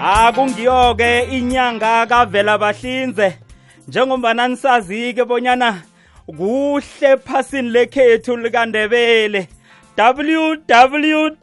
[0.00, 3.38] akungiyo-ke inyanga kavela bahlinze.
[3.88, 5.82] Njengombana nisazi-ke bonyana
[6.26, 9.48] kuhle phasini lekhethu likandebele.
[9.98, 11.34] Www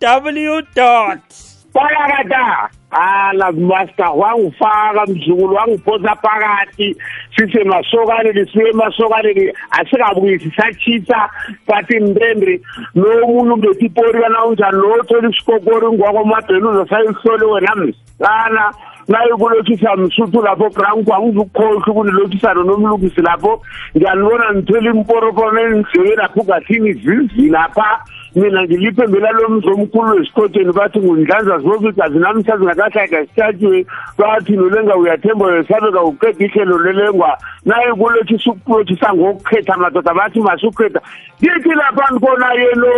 [1.77, 6.95] palakata ala master wangifaka mzukulu wangiphosa phakathi.
[7.35, 11.29] Sisemasokane siye emasokaneni asikabuyisi sachisa
[11.67, 12.61] bathi mbembe
[12.95, 18.73] nomuntu ngetipori kana unjani lothola isikokori ngwakwamabheni uzosayihlole wena msana.
[19.07, 23.61] Nayikulotshisa msuthu lapho branko angizukukhohlwa ukunilotshisano nomlungisi lapho.
[23.97, 28.03] Ngiyanibona ngithwele imporoporo endlebe lapho gathini zizi lapha.
[28.35, 33.85] Mina ngiliphembela lo mzi omkhulu wesikotsheni bathi ngundlanza zobigazi namhla zingakahlaga sithathiwe
[34.17, 37.37] bathi nolenga uyathemba uyesabeka uqeda ihlelo lelengwa.
[37.65, 41.01] Naye kulotshisa ukulotshisa ngokukhetha madoda bathi masukhetha
[41.39, 42.93] kithi lapha ndibona yelo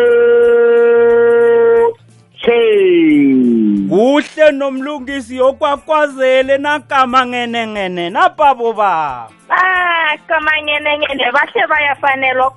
[3.89, 12.51] kuhle nomlungisi yokwakwazele nakama ngenengene napabo ba ah kamanyenengene bahle bayafanelwa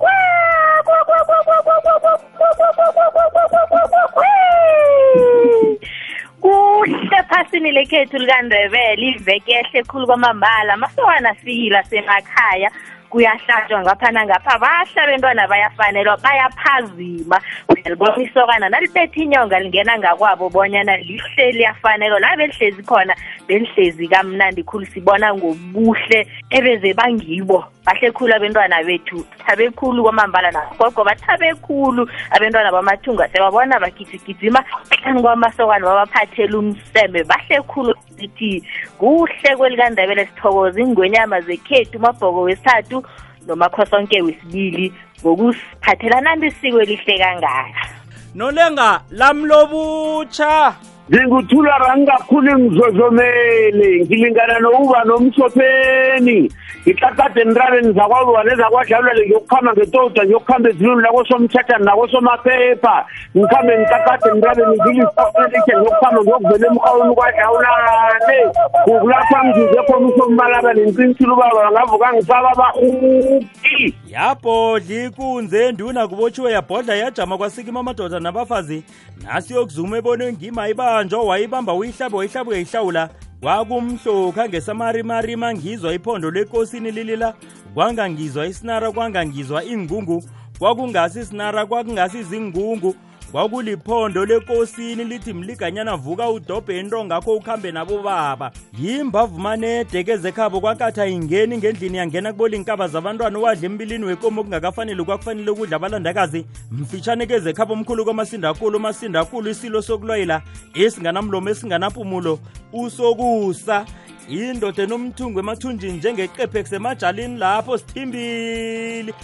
[6.40, 12.70] kuhle phasini lekhethu likandebele iveke ehle khulu kwamambala masokana afikile semakhaya
[13.12, 14.58] kuyahlatshwa ngapha nangapha.
[14.58, 17.40] Bahla bentwana bayafanelwa bayaphazima.
[17.68, 22.20] Uyalibona isokana nalipethe inyonga lingena ngakwabo bonyana lihle liyafanelwa.
[22.20, 23.14] La belihlezi khona
[23.46, 27.64] belihlezi kamnandi khulu sibona ngobuhle ebeze bangibo.
[27.84, 33.28] Bahle khulu abentwana bethu thabe khulu kwamambala nagogo bathabe khulu abentwana bamathunga.
[33.28, 38.62] Sebabona bagijigijima hlani kwamasokana babaphathela umsembe bahle khulu sithi
[38.98, 43.01] kuhle kwelikandebele sithokoza ingwenyama zekhethu umabhoko wesithathu
[43.46, 47.88] nomakhosonke wesibili ngokusiphathela nanti isiko elihle kangaka.
[48.34, 50.74] Nolenga lamlobutsha.
[51.10, 56.50] Ngikuthula rangakhulu ngizozomele ngilingana nokuba nomsopheni
[56.86, 62.96] ngiqaqade enrabeni zakwaluwa nezakwadlalwele ngiyokuhamba ngetoda ngiyokuhamba eziluni lakosomthathani nakosomaphepha
[63.36, 68.38] ngikhambe ngiqaqade enrabeni ngiliselihle ngiyokuhamba ngiyokuvela emhawuni kwadlawulane
[68.84, 77.38] kukulapha ngizuze khona usombalaba nenqinisile ubaba ngavuka ngifaka abahuki yabhodla ikunze enduna kubotshiwe yabhodla yajama
[77.38, 78.84] kwasikima amadoda nabafazi.
[79.22, 83.08] Nasiyokuzuma ebone ngima ibanjwa wayibamba uyihlabe wayihlabe uyayihlawula.
[83.40, 87.34] Kwakumhlokha ngesamarimarima ngizwa iphondo lekosini lilila
[87.74, 90.24] kwangangizwa isinara kwangangizwa ingungu.
[90.58, 92.94] Kwakungasi isinara kwakungasi izingungu
[93.32, 98.52] kwakuliphondo lekosini lithi mliganyana vuka udobhe into ngakho ukhambe nabo baba.
[98.78, 106.46] Yimbavumanede kezekhabo kwakatha ingeni ngendlini yangena kubolinkaba zabantwana owadla embilini wekomo okungakafanele kwakufanele ukudla abalandakazi.
[106.72, 110.42] Mfitshane kezekhabo omkhulu kwamasindakhulu umasindakhulu isilo sokulwayela
[110.74, 112.38] esinganamlomo esinganampumulo
[112.72, 113.86] usokusa.
[114.28, 119.14] Indoda enomthungu emathunjini njengeqephe kusemajalini lapho sithimbili.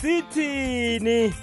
[0.00, 1.34] Sithini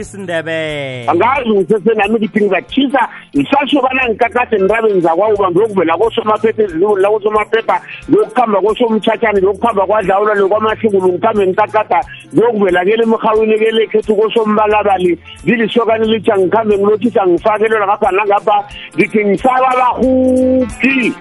[0.00, 3.02] isindebele angazi ngisesenami ngithi ngizatshisa
[3.36, 7.76] ngisashokana ngikakade nirabeni zakwawuba ngiyokuvela kosomaphepha eziluni lakosomaphepha
[8.08, 12.00] ngiyokuhamba kosomthathane ngiyokuhamba kwadlawula lokwamahlukulu ngikhambe ngikakada
[12.34, 18.56] ngiyokuvela kele emhawini kelekhethu kosombalabali zilisokane litsha ngikhambe ngilothisa ngifakelelwa ngapha nangapha
[18.96, 21.14] ngithi ngisaba bahuki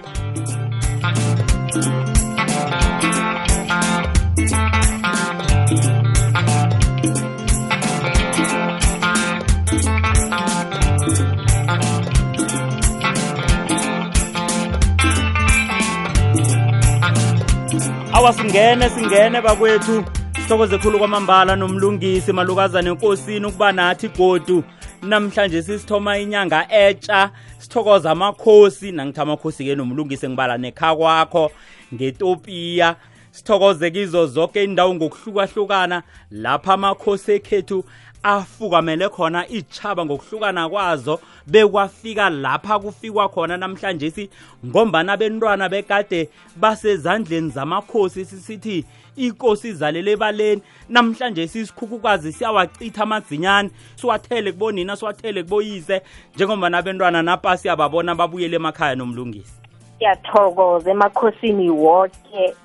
[18.16, 20.04] awa singene singene bakwethu.
[20.36, 24.64] Sithokoze khulu kwamambala nomlungisi malukazana enkosini ukuba nathi godu.
[25.02, 28.92] Namhlanje sisithoma inyanga etsha sithokoza amakhosi.
[28.92, 31.52] Nangithi amakhosi-ke nomlungisi ngibala nekha kwakho
[31.94, 32.96] ngetopiya.
[33.32, 36.04] Sithokoze kizo zonke indawo ngokuhlukahlukana.
[36.32, 37.86] Lapha amakhosi ekhethu
[38.26, 44.30] afukamele khona ichaba ngokuhlukana kwazo bekwafika lapha kufikwa khona namhlanje si
[44.66, 48.86] ngombana bentwana bekade basezandleni zamakhosi sisithi
[49.16, 50.62] inkosi izalele ebaleni.
[50.90, 56.02] Namhlanje sisikhukhukazi siyawachitha amadzinyane siwathele kubonina siwathele kuboyise
[56.36, 59.54] njengombana abentwana napa siyababona babuyele emakhaya nomlungisi.
[59.98, 62.56] Siyathokoza emakhosini woke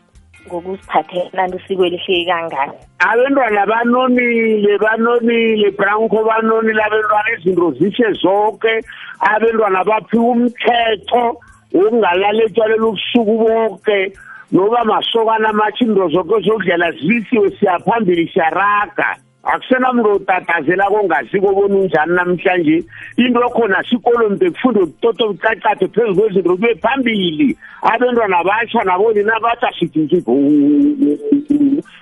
[0.46, 2.74] ngokusiphathela usiko elihle kangaka.
[2.98, 8.72] Abentwana banonile banonile branko banonile abentwana izinto zishe zonke.
[9.20, 11.40] Abentwana baphiwa umthetho
[11.72, 14.12] wokungalala etshwalela ubusuku bonke.
[14.52, 19.16] Noba masokana amatshindo zonke zokudlela zisiwe siyaphambili siyaraga.
[19.42, 22.84] Akusenamntu otatazela kongasiko obona unjani namhlanje?
[23.16, 27.56] Into ekhona sikolweni bekufunda ukutoto bucacade phezu kwezinto kube phambili.
[27.82, 30.22] Abentwana batsha nabo nina batsha sithi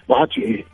[0.08, 0.64] bathi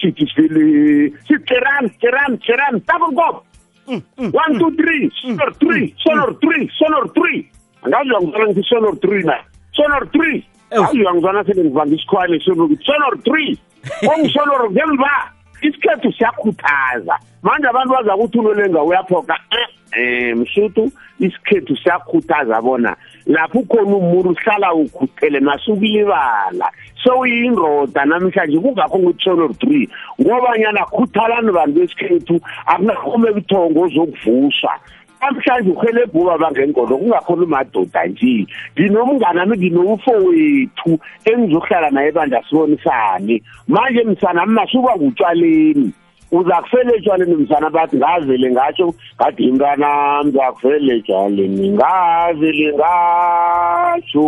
[0.00, 3.44] sithi sile sikeram keram keram double cop
[3.86, 7.48] one two three sonor three sonor three sonor three.
[7.82, 9.36] Angazi uyangizwana ngithi sonor three na?
[9.72, 10.46] Sonor three.
[10.70, 10.84] Ewu.
[10.84, 13.58] ayi sele ngivanga isikhwane sonor three.
[14.08, 15.32] Ongisonor ngemva
[15.62, 17.18] isikhethu siyakhuthaza.
[17.42, 24.74] Manje abantu baza kuthi unolenga uyaphoka eh msuthu isikhethu siyakhuthaza bona lapho ukhona umuntu uhlala
[24.74, 26.70] ukhuthele masukulibala
[27.04, 29.88] sewuyindoda namhlanje kungakho ngithi sonor three
[30.20, 34.72] ngobanyana khuthalani bantu besikhethu akunakhome ebuthongo ozokuvuswa
[35.22, 38.46] namhlanje uhelebhuba bangengodo kungakhona umadoda nje.
[38.74, 43.42] Nginomngane ami nginomfowethu engizohlala naye ebandla sibonisane.
[43.68, 45.92] Manje msana masuba ngutshwaleni
[46.32, 54.24] uza kufela etshwaleni msana bathi ngavele ngatsho ngathi mntwana ngizakufela etshwaleni ngavele ngatsho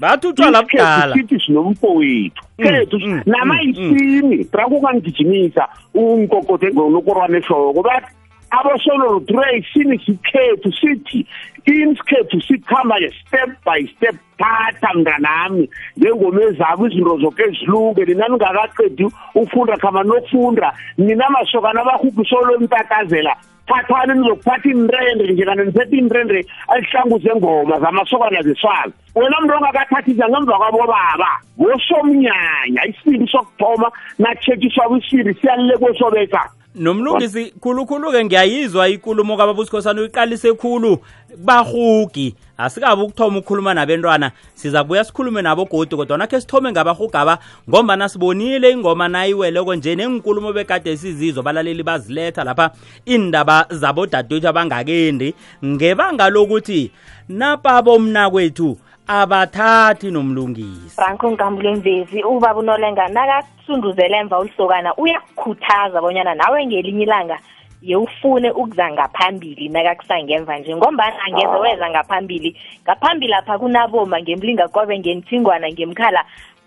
[0.00, 7.82] bathi utshwala budala sithi sinomfowethu kethu mm, namayisini tra kungangigijimisa unkokote ngonokorwana ehloko.
[7.82, 8.19] Bathi
[8.50, 11.26] abosonoro three sini sikhethu sithi
[11.66, 15.68] isikhethu sikhamba step by step thatha mnganami.
[15.96, 20.72] Njengomezabo izinto zoke ezilunge nina ningakaqedi ufunda khamba nokufunda.
[20.98, 23.36] Nina masokana abahubhi solo emtatazela
[23.70, 31.30] thathani nizokuphatha iinrende njengana nisetha iinrende azihlanguze ngoma zamasokana zeswazi wena mntu ongakathathisa ngemva kwabobaba
[31.58, 40.98] wosomnyanya isibili sokuthoma natshekiswa kwisibili siyalile kwesobeka nomlungisi khulukhulu-ke ngiyayizwa ikulumo kababusikhosana uyiqalise khulu
[41.36, 47.38] bahugi asikabi ukuthoma ukukhuluma nabentwana siza kubuya sikhulume nabo godi kodwa nakhe sithome ngabahugaba
[47.68, 52.70] ngombana sibonile ingoma nayiweleko nje nenkulumo bekade sizizo balaleli baziletha lapha
[53.04, 55.34] indaba zabodadewethu abangakendi.
[55.64, 56.90] Ngebanga lokuthi
[57.28, 58.78] napabo mnakwethu
[59.10, 60.96] abathathi nomlungisi.
[60.96, 67.38] Franco nkambule mvezi ubaba unolenga nakakusunduzela emva ulisokana uyakukhuthaza bonyana nawe ngelinye ilanga
[67.82, 72.56] yewufune ukuza ngaphambili nakakusangemva nje ngombana angeze weza ngaphambili.
[72.82, 76.24] Ngaphambili apha kunaboma ngemlingakobe ngenthingwana ngemkhala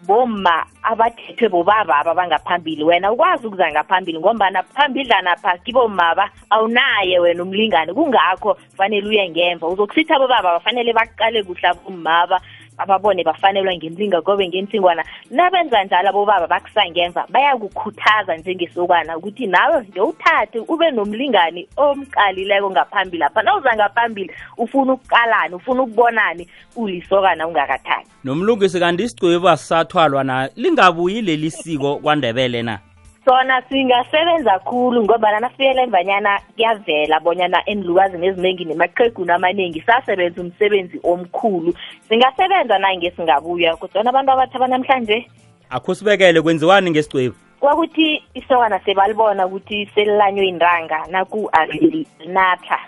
[0.08, 2.84] bomma abathethwe bobababa bangaphambili.
[2.84, 9.68] Wena ukwazi ukuza ngaphambili ngombana phambidlanapha kibomaba awunaye wena umlingane kungakho fanele uye ngemva.
[9.68, 12.42] Uzokusitha bobaba bafanele baqale kuhle abommaba
[12.78, 20.92] ababone bafanelwa ngemlinga kobe ngentsingwana nabenza njalo abobaba bakusangemva bayakukhuthaza njengesokana ukuthi nawe ngewuthathe ube
[20.92, 23.42] nomlingani omqalileko ngaphambili lapha.
[23.44, 28.08] Nawuza ngaphambili ufuna ukuqalani ufuna ukubonani ulisokana ungakathathi.
[28.24, 30.50] Nomlungisi kanti isigcwebu asisathwalwa na?
[30.56, 32.80] Lingabuyi leli siko kwandebele na?
[33.26, 41.74] Sona singasebenza khulu ngobana nafikele emvanyana kuyavela bonyana enilukazini eziningi nemaqheguni amaningi sasebenza umsebenzi omkhulu.
[42.10, 45.28] Singasebenza nange singabuya kodwana abantu abathi abanamhlanje
[45.70, 52.80] akho sibekele kwenziwani ngesigcwebu kwakuthi isokana sebalibona ukuthi selilanywe intanga naku alinatha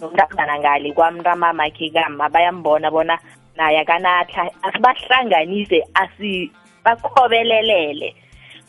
[0.00, 3.18] nomntazana ngale kwamntamamakhe kama bayambona bona
[3.56, 4.50] naye akanatha.
[4.62, 8.14] Asibahlanganise asibakhobelelele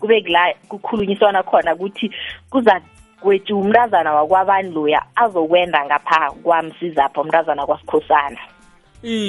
[0.05, 2.11] kube kula kukhulunyiswana khona ukuthi
[2.49, 2.81] kuza
[3.19, 8.37] kwethu umntazana wakwabani loya azokwenda ngapha kwamsizapho umntazana kwasikhosana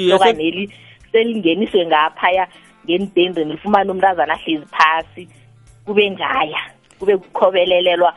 [0.09, 0.73] sokaneli
[1.11, 2.47] selingeniswe ngaphaya
[2.85, 5.29] ngendendeni lifumane umntazana ahlezi phasi
[5.85, 6.61] kube njaya
[6.99, 8.13] kube kukhobelelelwa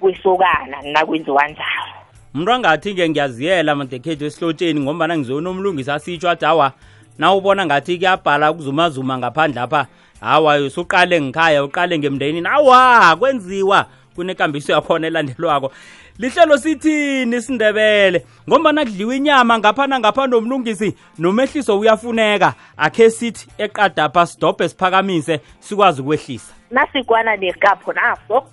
[0.00, 1.92] kwesokana nakwenziwa njalo.
[2.34, 6.72] Umuntu angathi-ke ngiyaziyela madekhethu esihlotsheni ngombana ngizona umlungisi asitsho athi awa
[7.18, 9.86] na ubona ngathi kuyabhala kuzumazuma ngaphandle apha
[10.22, 13.86] hawa usuqale ngikhaya uqale ngemndenini awa kwenziwa.
[14.14, 15.72] Kunekambiso yakhona elandelwako.
[16.18, 18.26] Lihlelo sithini isindebele?
[18.48, 22.54] Ngombana kudliwa inyama ngapha nangapha nomlungisi nomehliso uyafuneka.
[22.76, 26.52] Akhe sithi eqadapha sidobhe siphakamise sikwazi ukwehlisa.
[26.70, 28.46] Nasikwana nekapho naso.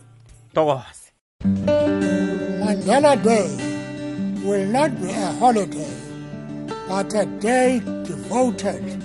[0.55, 1.11] Tokoze
[2.59, 3.49] Mandela Day
[4.45, 5.93] will not be a holiday,
[6.87, 9.03] but a day devoted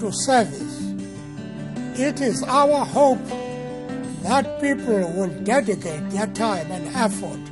[0.00, 0.69] to service.
[2.02, 3.22] It is our hope
[4.22, 7.44] that people will dedicate their time and effort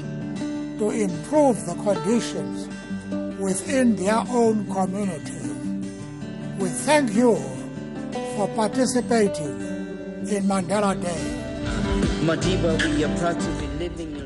[0.79, 2.67] to improve the conditions
[3.39, 5.53] within their own community.
[6.59, 7.37] We thank you
[8.37, 9.61] for participating
[10.27, 11.25] in Mandela Day.
[12.25, 14.18] Madiba, we are proud to be living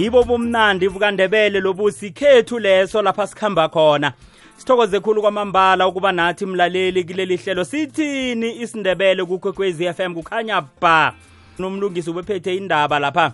[0.00, 4.12] ngibo bomnandi bukandebele lobusi khethu leso lapha sikhamba khona.
[4.56, 11.12] Sithokoze khulu kwamambala ukuba nathi mlaleli kuleli hlelo sithini isindebele kukwekwezi FM kukhanya ba.
[11.58, 13.32] Nomlungisi ubephethe indaba lapha.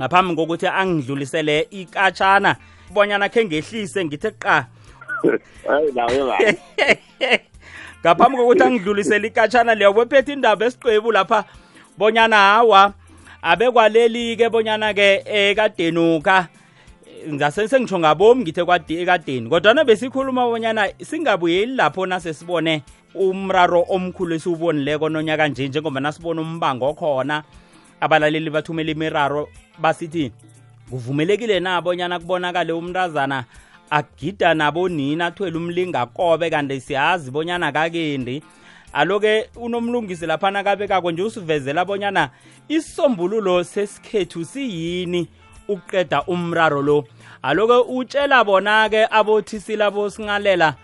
[0.00, 2.56] Ngaphambi kokuthi angidlulisele ikatshana
[2.90, 4.66] bonyana khe ngehlise ngithe qa
[8.02, 11.44] ngaphambi kokuthi angidlulisele ikatshana leyo bephethe indaba esiqwebu lapha
[11.98, 12.92] bonyana hawa
[13.42, 16.48] abekwaleli-ke bonyana-ke ekadenuka
[17.28, 19.48] ngase sengitsho ngabomi ngithe kwade ekadeni.
[19.48, 22.82] Kodwana besikhuluma bonyana singabuyeli lapho nasesibone
[23.14, 27.42] umraro omkhulu esiwubonileko nonyaka nje njengoba nasibona umbango okhona
[28.00, 30.32] abalaleli bathumela imiraro basithi
[30.90, 33.44] kuvumelekile na bonyana kubonakale umntazana
[33.90, 38.42] agida nabonina athwele umlingakobe kanti siyazi bonyana kakendi
[38.92, 42.30] alo-ke unomlungisi laphana kabekako nje usivezela bonyana
[42.68, 45.28] isisombululo sesikhethu siyini
[45.68, 47.04] ukuqeda umraro lo.
[47.42, 50.74] Alo-ke utshela bona-ke abothisile bosingalela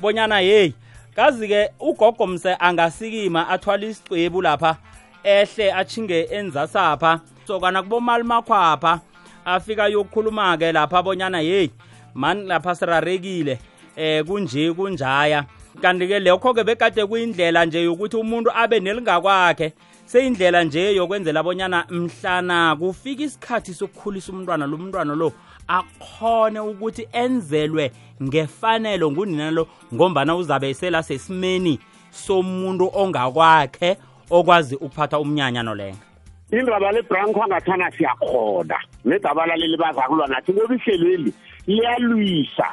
[0.00, 0.74] bonyana yeyi
[1.14, 4.76] kazi-ke ugogomse angasikima athwala isicwebu lapha
[5.24, 9.00] ehle achinge enzasapha sokana kubomali makhwapha
[9.44, 11.70] afika yokukhuluma-ke lapha bonyana yeyi
[12.14, 13.58] mani lapha sirarekile
[13.96, 15.44] eh kunje kunjaya.
[15.82, 19.72] Kanti-ke lokho-ke bekade kuyindlela nje yokuthi umuntu abe nelingakwakhe.
[20.06, 25.32] Seyindlela nje yokwenzela bonyana mhlana kufika isikhathi sokukhulisa umntwana lo mntwana lo
[25.68, 31.78] akhone ukuthi enzelwe ngefanelo ngunina lo ngombana uzabe sela sesimeni
[32.10, 33.96] somuntu ongakwakhe
[34.30, 36.06] okwazi ukuphatha umnyanya nolenga
[36.52, 41.34] indaba lebranco angathana siyakhona nedabalaleli bazakulwa nathi ngoba ihlelweli
[41.66, 42.66] liyalwisa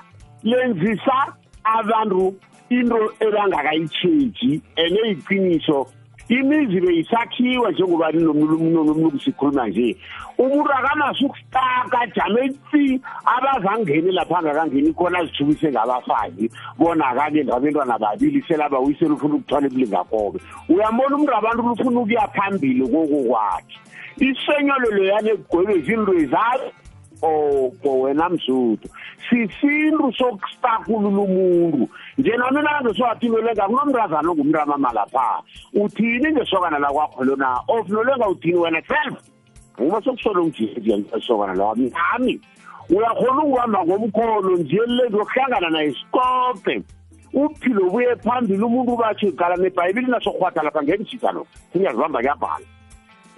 [0.44, 2.36] lenzisa abantu
[2.70, 5.88] into ebangakayitsheji and eyiqiniso
[6.30, 9.98] imizi beyisakhiwa njengoba nomlungu sikhuluma nje.
[10.38, 16.52] Umuntu akamasi ukustaka jame tsi abazangeni lapha angakangeni khona azithukise ngabafazi.
[16.78, 23.24] Bona akake ngabentwana babili selabawuyisela ufuna ukuthwala ebulingakobe uyambona umuntu abantu lufuna ukuya phambili koko
[23.30, 23.78] kwakhe
[24.20, 26.72] isenyolo loyane egwebe zinto ezayo
[27.22, 28.90] obo wena mzuthu.
[29.30, 31.90] Sisintu sokustakulula umuntu.
[32.18, 35.42] Njena mina ngesowathinolenga kunomntazana ongumntamama lapha
[35.74, 37.60] uthini ngesokana lakwakho lona?
[37.68, 39.18] Of nolenga uthini wena self
[39.78, 42.42] uma sokusolo ngisokana lawami nami
[42.90, 46.84] uyakhona ukuhamba ngomkhono nje lento yokuhlangana naye sikope.
[47.34, 52.66] Uphilo buye phambili umuntu ubatsho igala nebhayibili nasokhwatha lapha ngekujita lo singazibamba kuyabhala.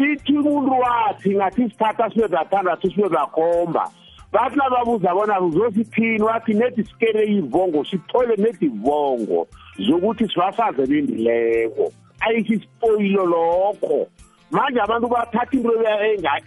[0.03, 3.91] Ithi umuntu wathi ngathi isithatha sibe bathandathu sibe bakhomba
[4.31, 12.53] bathi nababuza bona uzosithini wathi nedi sikele ivongo sithole nedi ivongo zokuthi sibafaze bendileko ayikho
[12.53, 14.07] isipoyilo lokho.
[14.51, 15.71] Manje abantu bathatha into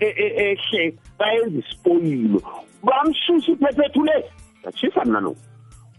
[0.00, 2.42] ehle bayenza isipoyilo
[2.82, 4.25] bamsusa iphephethu le
[4.64, 5.37] yatshisa mna no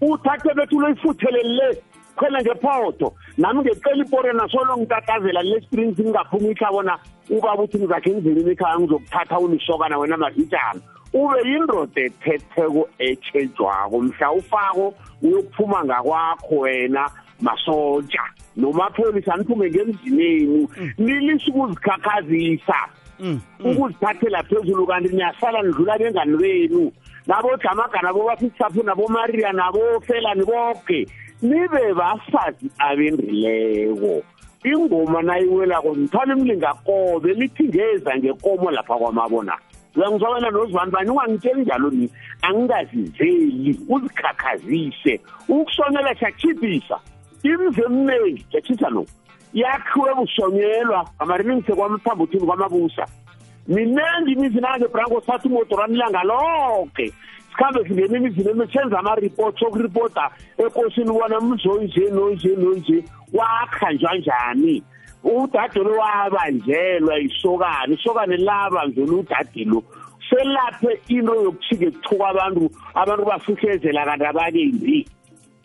[0.02, 1.82] uthathe iphephethu lo ifuthelele
[2.16, 6.98] khwela ngephoto nami ngecela ipore nasolo ngitatazela le springs ngingaphumi ikhaya bona
[7.30, 10.82] ubaba uthi ngizakhe ngizelini ekhaya ngizokuthatha unisokana wena mavitshana
[11.14, 17.10] ube yindoda ethetheko etshejwako mhla ufako uyokuphuma ngakwakho wena
[17.42, 18.24] masotsha.
[18.56, 20.68] Nomapholisa niphume ngemzineni
[20.98, 22.80] nilise ukuzikhakhazisa
[23.60, 26.92] ukuzithathela phezulu kanti niyasala nidlula bengani benu
[27.28, 31.08] nabojamaga nabo bafisapho nabomariya nabofelani boke
[31.44, 34.24] nibe bafazi abendrileko
[34.64, 39.58] ingoma nayiwelako nithwala imlingakobe lithi ngeza ngekomo lapha kwamabona.
[39.96, 41.10] Uyangizwabela nozibani bani?
[41.10, 42.10] Ungangitsheli njalo ni
[42.42, 47.00] angingazizeli uzikhakhazise ukusonyela siyachibhisa
[47.44, 49.06] imizi eminingi siyachisa no.
[49.54, 53.06] Yakhiwe busonyelwa amariningise kwamthambo uthini kwamabusa.
[53.68, 57.14] Minengi imizi nangebranko satha umotorani ilanga lonke
[57.54, 64.84] sikhambe singena emizini emesenza ama-report sokuripota ekosini ubona mzoyinje noyinje noyinje wakha njwanjani
[65.24, 69.84] udade lo wabanjelwa isokane isokane labanjelwa udade lo
[70.30, 75.08] selaphe into yokuchike kuthuka abantu abantu bafihlezela kanti abakendi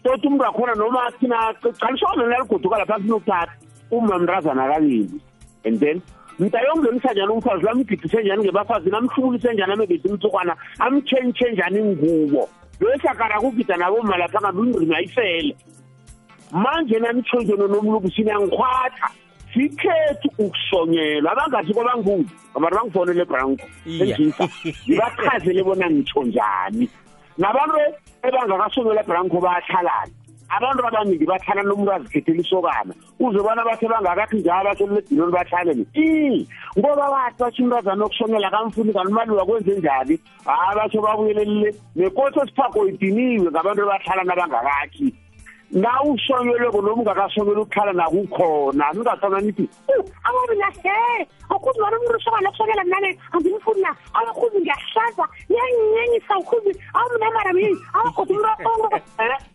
[0.03, 3.53] toti umuntu wakhona noma thina calisokane laligoduka lapha sinokuthatha
[3.91, 5.21] uma mntazana kabili
[5.65, 6.03] and then
[6.39, 12.49] mntayongenisa njani umfazi lamgidise njani ngebafazi namhlulise njani amebezi mtsukwana amtshentshe njani ingubo?
[12.81, 15.57] Loyesakara kugida naboma lapha ngabe indrimi ayifele.
[16.53, 19.09] Manje namtshontshono nomlukisini yangikhwatha
[19.53, 21.33] sikhethu ukusonyelwa.
[21.33, 24.49] Abangathi kwabangubi abantu bangifonele branko endlisa
[24.89, 26.89] ngibachazele bona ngitsho njani.
[27.39, 27.77] Nabantu
[28.23, 30.18] ebangakasonyelwa branko bayahlalana
[30.49, 36.47] abantu abaningi bahlala nomuntu azikhethela isokana uzobona bathe bangakathi njalo batho ledinoni bahlaleni i
[36.79, 40.15] ngoba bathi batsho umntazana okusongela kamfuni kanti imali wakwenze njani?
[40.47, 41.71] Hayi batsho babuyelelile.
[41.97, 45.09] Nekosi esiphako idiniwe ngabantu abahlala nabangakakhi
[45.71, 49.69] na usonyeleko noma ungakasonyela ukukhala nakukhona ningasona nithi
[50.25, 53.93] awabinahle akuzi wona umuntu usokana ukusokela mnane angimfuni na?
[54.15, 58.97] Awakuzi ngiyahlaza niyanyenyisa ukhuzi awumnamara mini awagoda umntu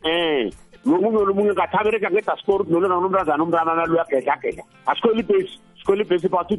[0.06, 0.52] um
[0.86, 6.58] nomunye nomunye ngathabereka ngediaspora uthi nolona nomntazana umntana nalo uyagedlagedla asikhwela ibhesi sikhwela ibhesi phathi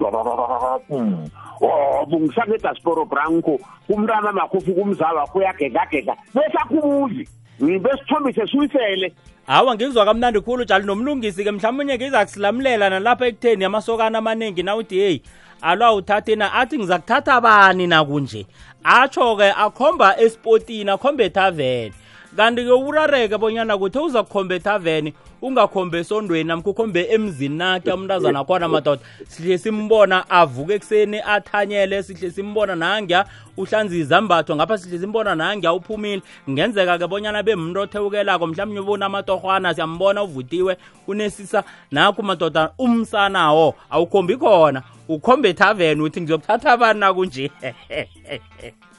[1.60, 7.28] o bungisangediaspora branco kumntana makhofi kumzaba kuyagedlagedla bese akubuzi
[7.60, 9.12] besithombise suyisele
[9.46, 15.22] hawa ngikuzwa kamnandi khulu njalo nomlungisi-ke mhlawumunye ngiza kusilamulela nalapha ekutheni amasokana amaningi nawuthi heyi
[15.62, 16.52] alwa uthathe na?
[16.52, 18.46] Athi ngiza kuthatha bani nakunje
[18.84, 21.94] atsho-ke akhomba espotini akhomba ethaveni
[22.36, 28.68] kanti-ke urareke bonyana kuthi uza kukhomba ethaveni ungakhombe esondweni namkho ukhombe emzini nakhe umntazana akhona
[28.68, 33.24] madoda sihle simbona avuke ekuseni athanyele sihle simbona nangya
[33.56, 36.22] uhlanza izambatho ngapha sihle simbona nangya uphumile.
[36.50, 40.76] Ngenzeka-ke bonyana bemuntu othewukelako mhlawumbe ubona amatorhwana siyambona uvutiwe
[41.06, 44.82] unesisa nakho madoda umsanawo awukhombi khona.
[45.08, 47.50] Ukhombe ethaveni uthi ngizokuthatha abantu nakunje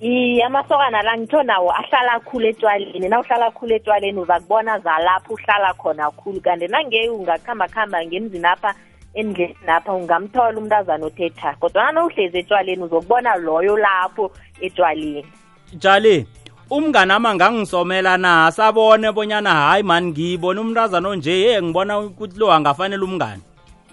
[0.00, 5.74] iye amasokana la ngitho nawo ahlala khulu etwaleni na uhlala khulu etwaleni uzakubona zalapho uhlala
[5.74, 6.40] khona khulu.
[6.40, 8.74] Kanti nange ungakuhamba-kuhamba ngemzini apha
[9.14, 11.56] endleni apha ungamthola umntazana othetha.
[11.60, 15.24] Kodwa nawuhlezi etwaleni uzokubona loyo lapho etwaleni
[15.72, 16.26] jali
[16.70, 18.52] umnganami angangisomela na?
[18.52, 21.40] Sabone bonyana hayi mani ngiyibona umntazana onje.
[21.40, 23.42] Ye ngibona ukuthi lo angafanele umngani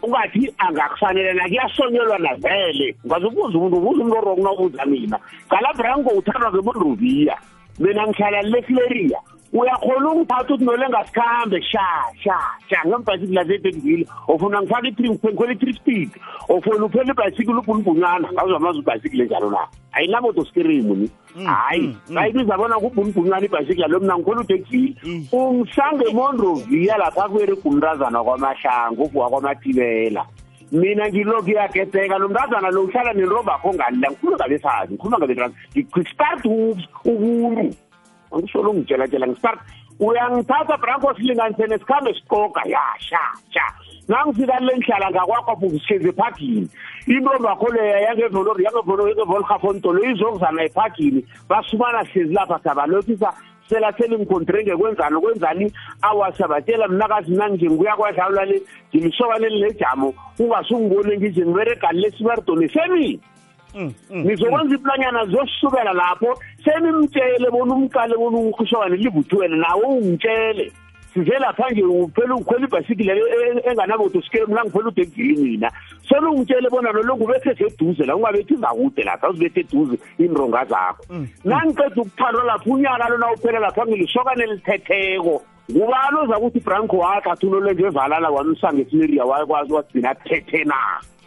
[0.04, 2.96] ungathi angakufanele na kuyasonyelwa navele.
[3.08, 5.20] Ngazubuza umuntu ubuza umuntu orong nawubuza mina
[5.50, 7.38] galabrango uthandwa ngemonroviya
[7.80, 9.20] mina ngihlala lefleria
[9.54, 11.88] uyakhona ungiphatha uthi nole ngasikhambe sha
[12.24, 12.38] sha
[12.70, 16.10] sha ngembhayisikili lasetekville ofuna ngifake ngikhwela i-three speed
[16.50, 21.10] ofuna uphela ibhayisikili ubhunibhunyana ngazamazi ibhayisikili enjalo na ayinamoto skirimu ni
[21.46, 24.96] hayi bayibiza bona kubhunibhunyana ibhayisikili alo mna ngikhwela utekville
[25.32, 30.26] ungisangemonroviya lapha kubereka umntazana kwamahlango uvuka kwamatibela
[30.72, 36.46] mina ngilokuyagedeka lo mntazana lo uhlala nerobakho ngalila ngikhuluma ngabesazi ngikhuluma ngabesazi ngistart
[37.06, 37.76] ubuntu
[38.34, 39.60] angisho lo ngitshelatshela ngistart
[40.00, 43.66] uyangithatha branko silinganise nesikhambe siqoka ya sha sha
[44.08, 46.70] nangifika le ngihlala ngakwakho busihlezi ephagini
[47.08, 53.34] into bakho leya yangevolori yangevolhafontolo izokuzana ephagini basumana hlezi lapha sabalothisa
[53.70, 62.02] sela selingikhontre ngekwenzani kwenzani awasabatshela mnakazi nanje nguya kwadlalwa le ngilisokaneli lejamo ungasungibone ngije ngiberegani
[62.02, 63.20] lesibaridoni semini
[64.16, 70.72] ngizokwenza iplanyana zosukela lapho senimtshele bona umqale bona ukhuswane livuthiwele nawe ungitshele.
[71.14, 73.22] Size lapha nje uphela ukhwela ibhasikile
[73.66, 75.72] enganaboto sikele mna ngiphela udekivili mina.
[76.10, 81.06] Selungitshele bona lolongu ubethe seduze la ungabethi zakude lapha uzibethe eduze iinronga zakho.
[81.44, 85.44] Nangiqeda ukuthandwa lapho unyaka lona uphela lapha ngilisokane elithetheko.
[85.72, 90.76] Ngubani oza kuthi branco wathathulo lenje evalala wamisa ngesiliria wakwazi wagcina thethe na?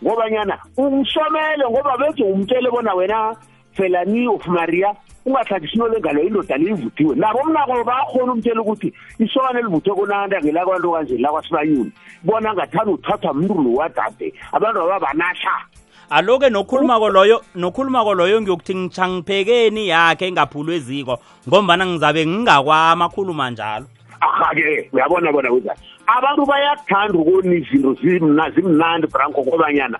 [0.02, 3.36] Ngobanyana umsomele ngoba bethi umtshele bona wena
[3.72, 4.94] felani of maria
[5.26, 11.92] ungathathi isinolengalo indoda liyivuthiwe nabo mnako bakhona umtshela ukuthi isokane livuthwe konanda ngelakwanto kanje lakwasibanyoni
[12.22, 14.34] bona ngathanda uthathwa mntu lo wadade.
[14.52, 15.50] Abantu aba banasha
[16.10, 23.50] aloke nokhulumako loyo nokhulumako loyo ngiyokuthi ngitsha ngiphekeni yakhe engaphulwe eziko ngombana ngizabe ngingakwama khuluma
[23.50, 23.86] njalo.
[24.20, 29.98] Aha-ke uyabona bona wenzani abantu bayakuthanda ukona izinto zimna- zimnandi branko ngobanyana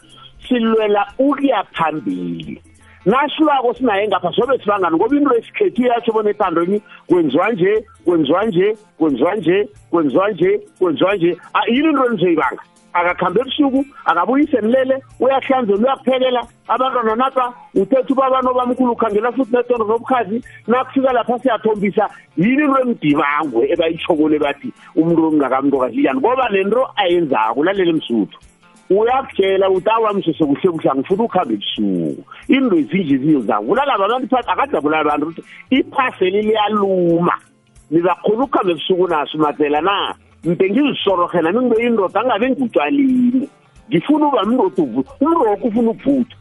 [0.49, 2.63] silwela ukuya phambili.
[3.07, 8.77] Nasilwako sinaye ngapha sobe sibangani ngoba into esikhethu iyatsho bona ethandweni kwenziwa nje kwenziwa nje
[8.99, 11.37] kwenziwa nje kwenziwa nje kwenziwa nje.
[11.55, 18.93] Ah, yini into enizoyibanga akakhambe ebusuku akabuyise nilele uyahlanzela uyakuphekela abantwana napha uthetha ubabano bamkhulu
[18.93, 26.49] ukhangela futhi netondo nobukhazi nakufika lapha siyathombisa yini into emdibangwe ebayitshokole bathi umuntu ongakamntokazi ngoba
[26.49, 28.39] lento ayenzako ulalela emsuthu
[28.91, 32.23] uyakutshela uthi awamsese kuhle kuhle angifuna ukuhambe ebusuku.
[32.49, 37.35] Into ezinje ziyozavulala abantu phakathi akajabulala abantu ukuthi iphaseli liyaluma.
[37.91, 40.15] Nizakhona ukuhambe ebusuku naso matsela na?
[40.45, 43.49] Mpe ngizisorogela ningibe indoda angabe ngutshwalini
[43.89, 44.83] ngifuna uba mndoda
[45.21, 46.37] umroko ufuna ukuvuthwa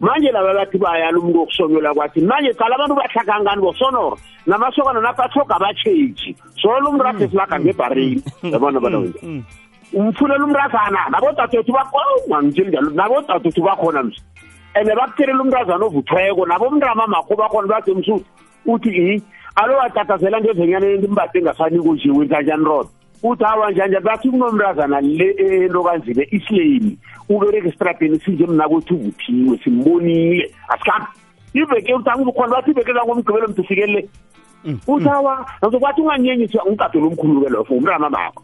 [0.00, 5.56] manje laba bathi bayala umuntu wokusonyola kwathi manje qala abantu bahlakangani bosonora namasokana napha athoga
[5.56, 8.22] abatshetshi solo umuntu ade silaga ngebharini.
[8.42, 9.20] Yabona bona wenza
[9.92, 11.72] umfunela umntazana nabodadethu
[12.28, 14.20] bangitsheli njalo nabodadethu bakhona msi
[14.74, 18.24] and bakutherela umntazana ovuthweko nabomntama makho bakhona bathi msuthi
[18.66, 19.22] uthi i
[19.56, 22.90] alo watatazela ngevenyana entimbade engasani kunje wentanjani rodo
[23.22, 25.28] uthi awa njanja bathi kunomrazana le
[25.64, 31.06] entokanzile islami ubereke estradeni sinje mna kwethu kuthiwe simbonile asikhambi
[31.54, 34.08] iveke uthi angizukhona bathi iveke zangomgqibelo mntu fikelele
[34.86, 38.42] uthi awa ngizokwathi unganyenyiswa umkade lomkhulu-ke loyo for umntana bakho.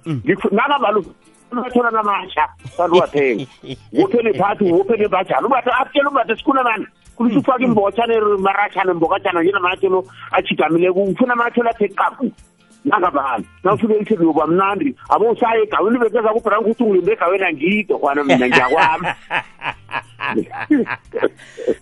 [0.50, 1.04] Nangabalu
[1.52, 3.46] bathola namasha kanti wathenga
[3.98, 5.46] wophele phathi wophele bajana.
[5.46, 11.70] Ubathe akutshela ubathe sikhuna mani kulisa ufake imbotshane marashane mbokatshana nje namathelo achigamile kufuna amathelo
[11.70, 12.30] athe kaku
[12.84, 13.46] nangabani?
[13.64, 18.48] Nawufike ithi yoba mnandi abo usaye egaweni ibekeza kubrank ukuthi ungilinde egaweni angide kwana mina
[18.48, 19.06] ngiyakwami.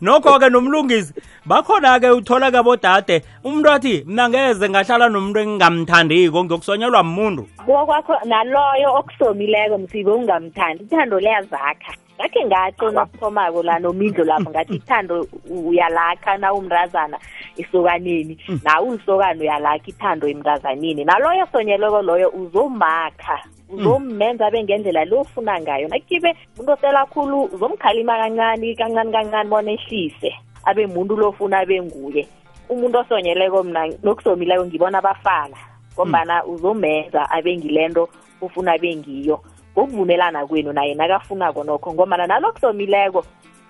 [0.02, 1.14] Nokho-ke nomlungisi
[1.46, 9.78] bakhona-ke uthola kabodade umuntu athi mna ngeze ngahlala nomuntu engingamthandiko ngiyokusonyelwa muntu kokwakho naloyo okusomileko
[9.78, 11.92] msibe ungamthandi ithando liyazakha.
[12.20, 17.18] Ngakhe ngatsho nokuthomako la nomindlo lapho ngathi ithando uyalakha na umrazana
[17.56, 18.36] esokaneni?
[18.64, 25.88] Nawe ulisokana uyalakha ithando emrazaneni naloyo sonyeleko loyo uzomakha uzomenza abe ngendlela le ofuna ngayo?
[25.88, 30.30] Nakibe umuntu osela khulu uzomkhalima kancane kancane kancane bona ehlise
[30.64, 32.28] abe muntu lofuna abe nguye.
[32.68, 35.56] Umuntu osonyeleko mna nokusomileko ngibona bafana
[35.94, 38.08] ngombana uzomenza abe ngilento
[38.40, 39.40] ufuna abe ngiyo
[39.72, 43.24] ngokuvumelana kwenu naye nakafunako nokho ngombana nalokusomileko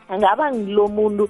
[0.09, 1.29] angaba ngilo muntu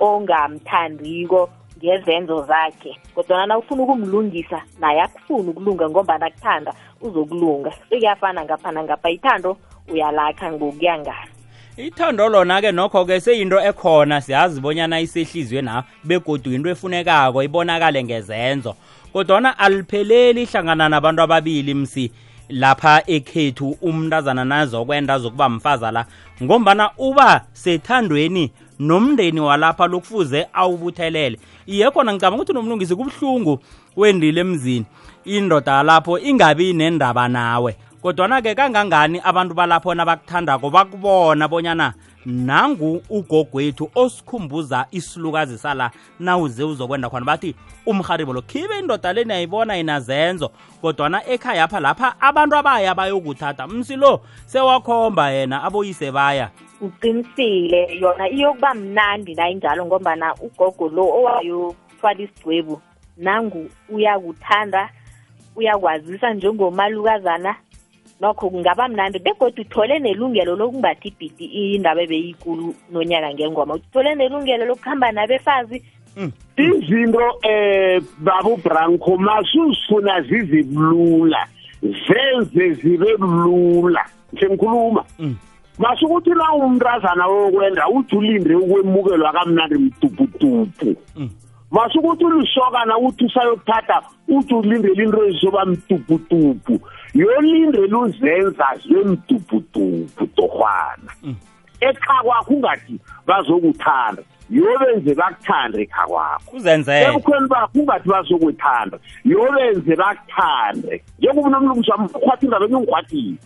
[0.00, 2.98] ongamthandiko ngezenzo zakhe.
[3.14, 7.72] Kodwana na ufuna ukumlungisa naye akufuni ukulunga ngombana akuthanda uzokulunga.
[7.88, 9.56] Sekuyafana ngapha nangapha ithando
[9.88, 11.38] uyalakha ngokuya ngalo
[11.78, 18.74] ithando lona-ke nokho-ke seyinto ekhona siyazi bonyana isehliziywe na begodu into efunekako ibonakale ngezenzo.
[19.12, 22.12] Kodwana alipheleli hlangana nabantu ababili msi.
[22.48, 26.04] Lapha ekhethu umntazana nazokwenda azokuba mfaza la
[26.42, 31.38] ngombana uba sethandweni nomndeni walapha lokufuze awubuthelele.
[31.66, 33.58] Iye khona ngicabanga ukuthi nomlungisi kubuhlungu
[33.96, 34.86] wendile emzini.
[35.24, 37.76] Indoda lapho ingabi nendaba nawe.
[38.02, 41.94] Kodwana-ke kangangani abantu balapho nabakuthandako bakubona bonyana
[42.26, 47.26] nangu ugogwethu osikhumbuza isilukazi sala nawuze uzokwenda khona.
[47.26, 47.54] Bathi
[47.86, 50.50] umharibo lo khibe indoda le niyayibona inazenzo
[50.80, 53.66] kodwana ekhaya apha lapha abantu abaya bayokuthatha.
[53.66, 56.50] Msi lo sewakhomba yena aboyise baya.
[56.80, 62.80] Uqinisile yona iyokuba mnandi nayinjalo ngombana ugogo lo owayothwala isigwebu
[63.16, 64.90] nangu uyakuthanda
[65.56, 67.56] uyakwazisa njengomalukazana
[68.20, 73.74] nokho kungaba mnandi begodwa uthole nelungelo lokumbatha ibhidi indaba ebeyikulu nonyaka ngengoma.
[73.74, 75.82] Uthole nelungelo lokuhamba nabefazi.
[76.56, 81.46] Izinto eh babu branco masuzifuna zizibulula
[81.82, 84.04] zenze zibe bulula
[84.34, 85.04] ngikhuluma
[85.78, 90.96] masukuthi na umntazana wokwenda uthi ulinde ukwemukelwa kamnandi mtuputupu
[91.70, 96.80] masukuthi ulisokana uthi usayokuthatha uthi ulindele into ezizoba mtuputupu
[97.18, 101.12] yolindele uzenza zemtuputupu torhwana
[101.80, 102.94] ekha kwakho ungathi
[103.26, 106.56] bazokuthanda yobenze bakuthande ekha kwakho.
[106.56, 111.02] Ebukhweni bakho ungathi bazokuthanda yobenze bakuthande.
[111.18, 113.38] Njengoba nomlungisi wami ukhwathi indaba engingikhwathile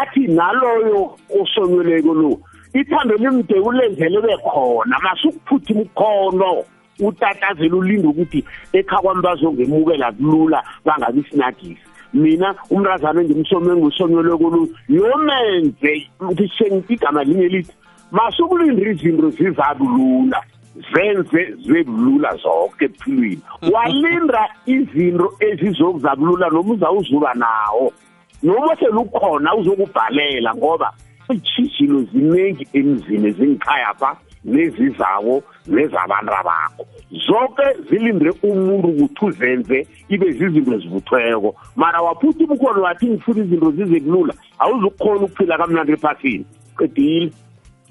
[0.00, 2.40] athi naloyo osonyeleko lo
[2.74, 4.98] ithando limde ulenzele bekhona.
[5.04, 6.64] Masukuphuthima ukhono
[7.00, 15.92] utatazela ulinde ukuthi ekha kwami bazongemukela kulula bangabi sinagisi mina umrazana engimsome engusonyeleko lo yomenze
[16.22, 17.72] ngishengithi igama linye lithi
[18.12, 20.42] masukulinda izinto zizabulula
[20.92, 23.42] zenze zebulula zonke ephilweni
[23.72, 27.92] walinda izinto ezizokuzabulula noma uzawuzuba nawo.
[28.42, 30.92] Noma selukhona uzokubhalela ngoba
[31.30, 34.16] iitshijilo ziningi emzini ezingikhaya pha.
[34.44, 43.06] Nezizawo nezabantu bakho zonke zilinde umuntu ukuthi uzenze ibe zizinto ezivuthweko mara waphutha ubukhona wathi
[43.06, 46.44] ngifuna izinto zize kulula awuzukukhona ukuphila kamnandi ephasini.
[46.78, 47.32] Qedile.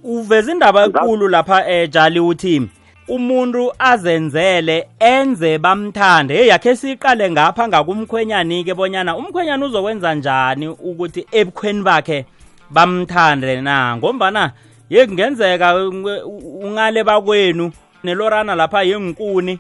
[0.04, 2.70] Uveza indaba enkulu lapha ejali uthi
[3.08, 6.34] umuntu azenzele enze bamthande.
[6.36, 12.26] Hey yakhe siqale ngapha ngakumkhwenyani-ke bonyana umkhwenyana uzokwenza njani ukuthi ebukhweni bakhe
[12.70, 13.98] bamthande na?
[13.98, 14.52] Ngombana
[14.90, 15.76] ye kungenzeka
[16.64, 17.72] ungale bakwenu
[18.04, 19.60] nelorana lapha yenkuni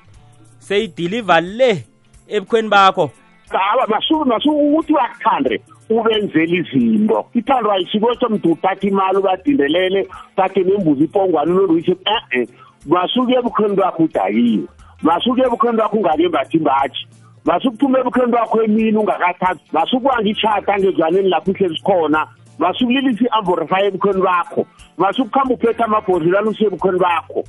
[0.60, 1.84] seyidiliva le
[2.28, 3.12] ebukhweni bakho.
[3.50, 7.26] Hawa masukuthi uyakuthande ubenzela izinto.
[7.34, 12.48] Ithando ayisibotho mntu uthatha imali ubadindelele uthathe nembuzi ipongwane unoruise e-e
[12.86, 14.68] masuke ebukhweni bakho udakiwe
[15.02, 17.08] masuke ebukhweni bakho ungakembathi imbathi
[17.46, 19.62] masukuphuma ebukhweni bakho emini ungakathathi.
[19.72, 22.28] Masukwanga itshata angezwaneni lapho ihlezi khona.
[22.60, 24.66] Masukulilisa i-amborify ebukhweni bakho.
[24.98, 27.44] Masukukhamba uphethe amabhodlela alusa ebukhweni bakho.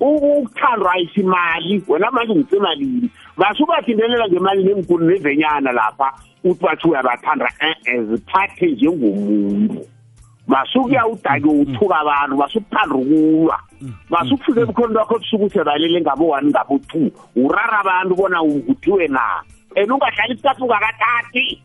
[0.00, 6.12] Ukuthandwa ayisimali wena manje ngitsemalini basubathindelela ngemali nenkulu nevenyana lapha
[6.44, 9.86] uthi bathi uyabathanda e-e ziphathe njengomuntu.
[10.46, 13.58] Masukuya udake uthuka abantu masukuthanda ukulwa.
[14.10, 19.42] Masukufike ebukhoni bakho busuku usebalele ngabo-one ngabo-two urara abantu bona ukuthiwe na?
[19.76, 21.62] And ungahlali isikhathi ungakathathi.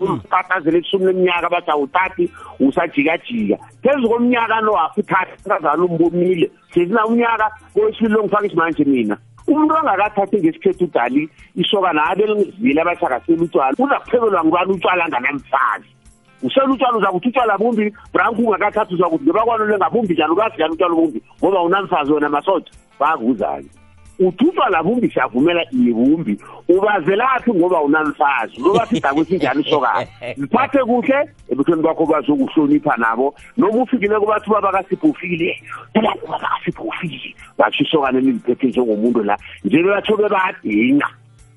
[0.00, 3.56] Ukhathazela ebusumi leminyaka bathi awuthathi usajikajika.
[3.82, 9.16] Phezu komnyaka lo wafi uthathi nkazana umbonile sezina umnyaka kowesibili lo ngifaka isimanje mina.
[9.46, 15.90] Umuntu angakathathi ngesikhethu udali isokana abe lingizile abashakasela utshwala uza kuphekelwa ngubani utshwala nganamfazi
[16.42, 17.94] usela utshwala uza kuthi utshwala bumbi?
[18.12, 22.70] Branku ungakathathi uza kuthi ngebakwano lengabumbi njani ukazi njani utshwala bumbi ngoba unamfazi wena masoja
[23.00, 23.68] bakuzanye
[24.20, 30.06] uthi utshwala bumbi siyavumela iye bumbi ubazelaphi ngoba unamfazi uloba sidakwesinjani isokana
[30.38, 31.18] ziphathe kuhle
[31.50, 33.34] ebuthweni bakho bazokuhlonipha nabo.
[33.56, 39.38] Noma ufikile kubathi ubaba kasipho ufikile phela ubaba kasipho ufikile batsho isokane liliphethe njengomuntu la?
[39.64, 41.08] Nje batsho bebadinga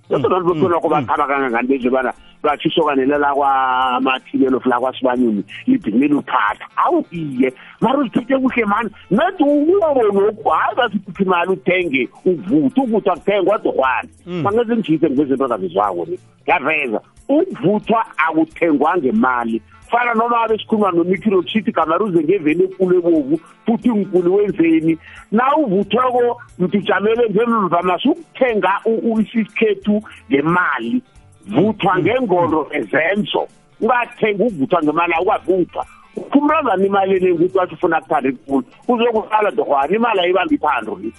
[0.10, 6.16] Lapho bantu bekhona ko bakhaba kangangani beze bana bathi isokane la kwamathilelo fla kwasibanyoni libhinile
[6.16, 6.68] uphatha.
[6.76, 8.90] Awu iye mara uziphethe kuhle mani?
[9.12, 14.10] Nathi ukubo lokhu hayi basikhuphe imali uthenge uvutha uvuthwa kuthengwa dorhwane
[14.44, 16.20] bangeze ngijise ngezinto zangizwako ni.
[16.44, 24.36] Ngiyaveza ukuvuthwa akuthengwa ngemali fana noma abe sikhuluma nomicrochit gamaruze ngeveni ekulu ebovu futhi ngikulu
[24.36, 24.98] wenzeni.
[25.32, 28.80] Na uvuthweko mtujamele ngemva masukuthenga
[29.22, 31.02] isikhethu ngemali.
[31.48, 33.48] Vuthwa ngengolo ezenzo.
[33.82, 35.86] Ungathenga uvuthwa ngemali awukavuthwa.
[36.16, 41.14] Uphumrazana imali eningi ukuthi wathi ufuna kuthanda ekulu uzokuhlala dorhwana imali ayibambi ithando li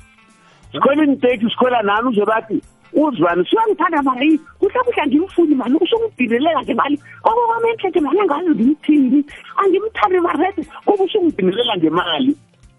[0.72, 2.08] sikhwela inteki sikhwela nani?
[2.08, 4.40] Uze bathi uzibani siyangithanda mali.
[4.58, 7.00] Kuhlakuhla ngimfuni mani usungibhinelela nje mali.
[7.22, 9.24] Kokokwamenhlethe mani angazi ngimthini
[9.56, 12.36] angimthandi marede koba usungibhinelela ngemali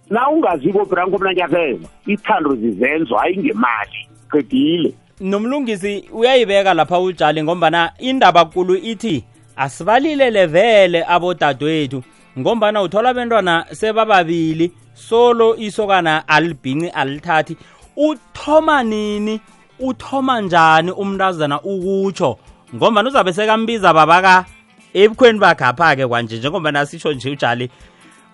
[0.10, 4.00] na ungaziko branko mna ngiyaveza ithando zizenzo hayi ngemali
[4.32, 4.94] qedile.
[5.20, 9.24] Nomlungisi uyayibeka lapha utshali ngombana indaba kulu ithi
[9.56, 12.04] asibalilele vele abodadewethu
[12.40, 17.58] ngombana uthola abentwana sebababili solo isokana alibhinci alithathi.
[17.96, 19.42] Uthoma nini?
[19.80, 22.38] Uthoma njani umntazana ukutsho
[22.76, 24.46] ngombana uzabe sekambiza babaka
[24.94, 27.70] ebukhweni bakhapha-ke kwanje njengoba nasitsho nje utshali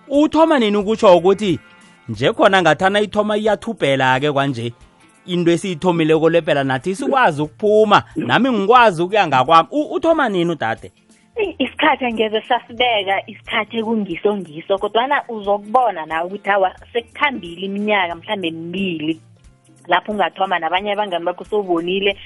[0.08, 1.58] uthoma nini ukutsho ukuthi
[2.08, 4.72] nje khona ngathana ithoma iyathubhela-ke kwanje
[5.26, 9.68] into esiyithomileko lepela nathi sikwazi ukuphuma nami ngikwazi ukuya ngakwami.
[9.70, 10.92] Uthoma nini udade?
[11.58, 19.20] Isikhathi angeze sasibeka isikhathi ekungiso ngiso kodwana uzokubona nawe ukuthi awa sekukhambile iminyaka mhlambe emibili
[19.86, 22.16] lapho ungathoma nabanye abangani bakho sobonile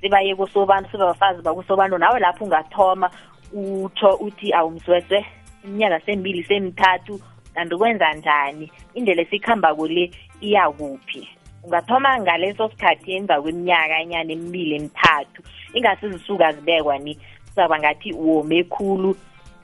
[0.00, 3.10] sebaye kosobantu sebabafazi bakusobantu nawe lapho ungathoma
[3.52, 5.26] utsho uthi awumsweswe
[5.64, 7.20] iminyaka sembili semithathu
[7.54, 8.72] kanti kwenza njani?
[8.94, 11.35] Indlela esikhambako le iyakuphi
[11.66, 15.42] ungathoma ngaleso sikhathi emva kweminyaka enyana emibili emithathu
[15.74, 17.18] ingasi zisuka zibekwa ni.
[17.48, 19.16] Kuzaba ngathi wome khulu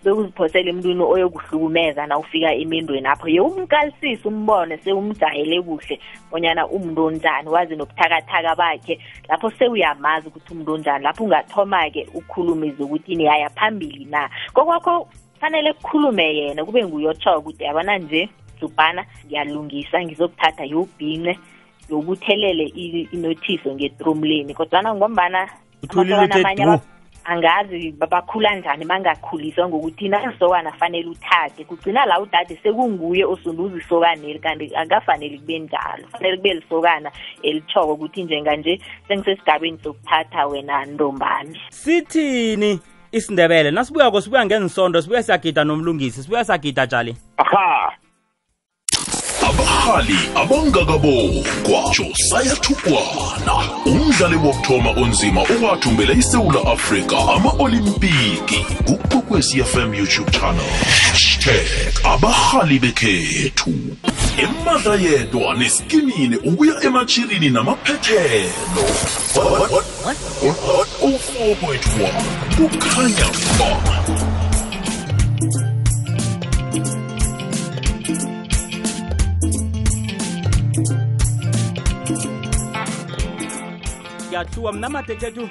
[0.04, 3.28] bekuziphosela emntwini oyokuhlukumeza na ufika emendweni apho.
[3.28, 8.98] Ye umkalisise umbone sewumjayele kuhle bonyana umuntu onjani wazi nobuthakathaka bakhe.
[9.28, 14.30] Lapho sewuyamazi ukuthi umuntu onjani lapho ungathoma-ke ukhulumize ukuthi niyaya phambili na.
[14.52, 15.08] Kokwakho
[15.40, 18.28] fanele kukhulume yena kube nguyotshoko ukuthi yabona nje
[18.60, 21.38] zubhana ngiyalungisa ngizokuthatha yobhince
[21.90, 25.48] yokuthelele i- inothiso ngetromleni kodwana ngombana
[25.88, 26.64] amasokana amanye
[27.24, 34.38] angazi ba- bakhula njani bangakhuliswa ngokuthi nasokana fanele uthathe kugcina la udade sekunguye osunduza isokaneli
[34.38, 36.04] kanti akafanele kube njalo.
[36.12, 37.10] Fanele kube lisokana
[37.42, 41.60] elitshoko ukuthi njenganje sengisesigabeni sokuthatha wena ntombami.
[41.70, 42.80] Sithini
[43.12, 47.92] isindebele nasibuyako sibuya ngensondo sibuya siyagida nomlungisi sibuya siyagida tshali aha!
[49.82, 53.54] Abahali abangakabokwa josiah thukwana
[53.86, 60.64] umdlali wokuthoma onzima owathumbela isewula afrika ama-olimpiki kukwekwecfm youtube channel.
[61.10, 61.66] Hashtag
[62.04, 63.74] abahali bekhethu.
[64.38, 68.84] Emadla yedwa neskimini ukuya ematshirini namaphethelo
[69.34, 72.10] 104.1
[72.56, 73.26] kukhanya
[73.58, 73.80] ba
[84.42, 85.48] ngiyahluwa mna madekethu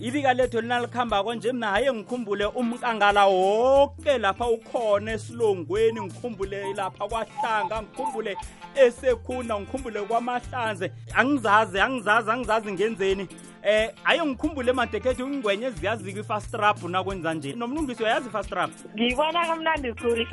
[0.00, 7.82] ibika lethu linalikhambako nje mna haye ngikhumbule umkangala woke lapha ukhona esilongweni ngikhumbule lapha kwahlanga
[7.82, 8.36] ngikhumbule
[8.74, 10.92] esekhuna ngikhumbule kwamahlanze.
[11.14, 13.28] Angizazi angizazi angizazi ngenzeni.
[13.62, 17.52] Eh haye ngikhumbule madekethu ingwenye ziyazika ifastrap nakwenza nje.
[17.52, 20.26] Nomlungisi uyayazi ifastrap ngiyibona kamnandi khulu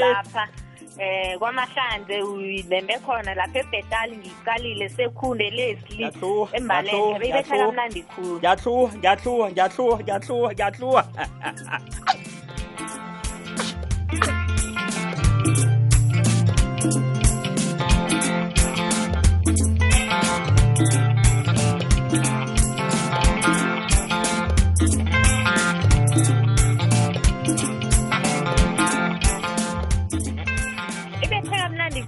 [0.00, 0.48] lapha
[0.98, 6.58] eh kwamahlanze uyilembe khona lapha ebhetali ngiyiqalile sekhunde lesli ngiyahluka,
[7.18, 8.38] beyibetha kamnandi khulu.
[8.38, 11.02] Ngiyahluwa ngiyahluwa ngiyahluwa ngiyahluwa ngiyahluwa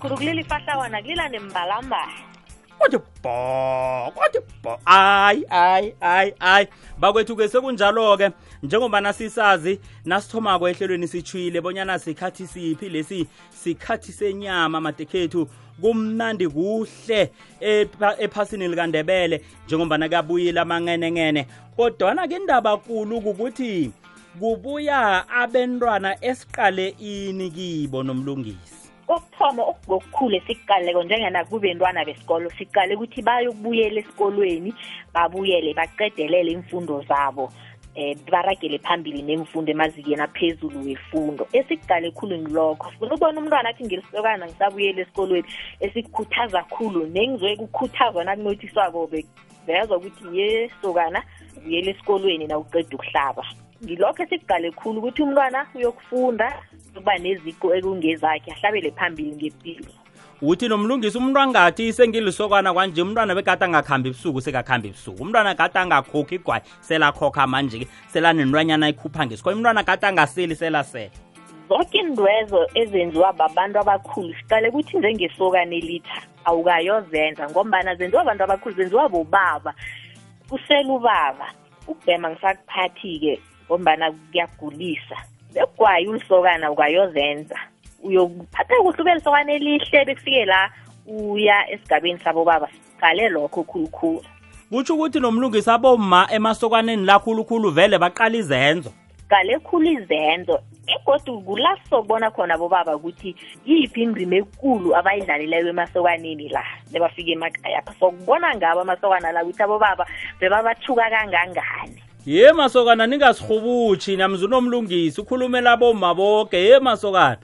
[0.09, 2.13] khulu kulila ifahlawana kulila nembalambala
[2.79, 6.67] kodwa bho kodwa bho ayi ayi ayi ayi.
[6.99, 8.31] Bakwethu-ke sekunjalo-ke
[8.63, 15.49] njengoba nasisazi nasithomako ehlelweni sitshwile bonyana sikhathi siphi lesi sikhathi senyama madekhethu
[15.81, 21.47] kumnandi kuhle epha- ephasini likandebele njengoba nakabuyile amanqenenqene.
[21.77, 23.93] Kodwana-ke indaba kulu kukuthi
[24.41, 28.88] kubuya abentwana esiqale ini kibo nomlungisi.
[29.09, 34.71] Kokuthoma okukukhulu esikuqaleko njengana kubentwana besikolo siqale ukuthi bayokubuyela esikolweni
[35.15, 37.45] babuyele baqedelele imfundo zabo
[37.99, 41.49] eh baragele phambili nemfundo emazikeni aphezulu wefundo.
[41.53, 45.49] Esikuqale khulu ngilokho sifuna ukubona umntwana athi ngelisokana ngisabuyela esikolweni
[45.81, 49.11] esikukhuthaza khulu nengizoye kukhuthazwa nakunothiswako
[49.67, 51.23] bezwa ukuthi ye sokana
[51.65, 53.45] buyela esikolweni nawuqeda ukuhlaba
[53.85, 56.49] ngilokho esikuqale khulu ukuthi umntwana uyokufunda
[56.91, 59.93] ukuba neziko ekungezakhe ahlabele phambili ngempilo
[60.43, 65.23] uthi nomlungisi umntu angathi sengilisokana kwanje umntwana bekade angakhambi ebusuku sekakhamba ebusuku.
[65.23, 71.11] Umntwana kade angakhokhi igwayi selakhokha manje-ke selanentwanyana ayikhupha ngesikhoyo umntwana kade angaseli selasela
[71.69, 79.09] zonke indwezo ezenziwa babantu abakhulu siqale ukuthi njengesokane elitha awukayozenza ngombana zenziwa abantu abakhulu zenziwa
[79.09, 79.75] bobaba.
[80.51, 81.49] Usela ubaba
[81.89, 85.17] ukubhema ngisakuphathi-ke ngombana kuyagulisa.
[85.55, 87.59] Begwayi ulisokana ukayozenza
[88.03, 90.71] uyophatha kuhle ube lisokane elihle bekufike la
[91.07, 92.69] uya esigabeni sabobaba.
[92.69, 94.25] Siqale lokho khulukhulu.
[94.71, 98.93] Kutsho ukuthi nomlungisi aboma emasokwaneni la khulukhulu vele baqala izenzo.
[99.29, 103.35] Qale khulu izenzo egodu kula sokubona khona bobaba ukuthi
[103.67, 107.83] yiphi indima ekulu abayidlalileko emasokwaneni la lebafika emakhaya.
[108.01, 110.07] Sokubona ngabo amasokana la ukuthi abobaba
[110.41, 112.03] bebabathuka kangangani.
[112.29, 116.57] Ye masokana ningasirhubutshi namzi unomlungisi ukhulumela boma boke.
[116.57, 117.37] Ye masokana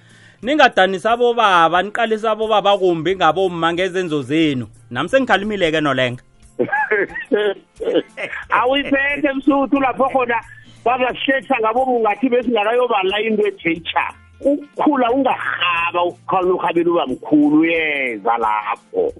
[0.42, 4.66] ningadanisa abobaba niqalisa abobaba kumbi ngaboma ngezenzo zenu.
[4.90, 6.22] Nami sengikhalimile-ke nolenga.
[8.50, 10.44] Awuyiphethe msuthu lapho khona
[10.84, 19.12] bazasihletha ngabo ungathi besingakayobala into etheitsha ukukhula ungarhaba ukukhona uhabela uba mkhulu uyeza lapho.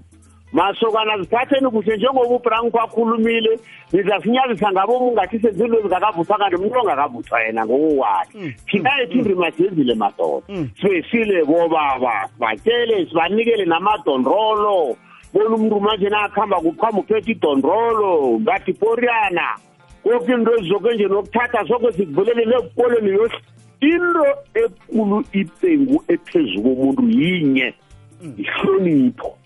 [0.55, 3.59] Masokana ziphatheni kuhle njengoba ubrank wakhulumile
[3.91, 8.55] nizasinyazisa ngabo ungathi senzinto ezingakavuthwa kanti umuntu ongakavuthwa yena ngokowakhe.
[8.67, 10.45] Thina ethi indima siyenzile madoda.
[10.81, 14.97] Sibesile bobaba batshele sibanikele namadondrolo.
[15.33, 19.47] Bona umuntu manje nakuhamba kuqhamba uphethe idondrolo ngathi poriyana
[20.03, 23.35] koke into ezizoke nje nokuthatha soke sikuvulele nebukolweni yosi
[23.81, 27.73] into ekulu ipengu ephezu komuntu yinye
[28.37, 29.37] ihlonipho.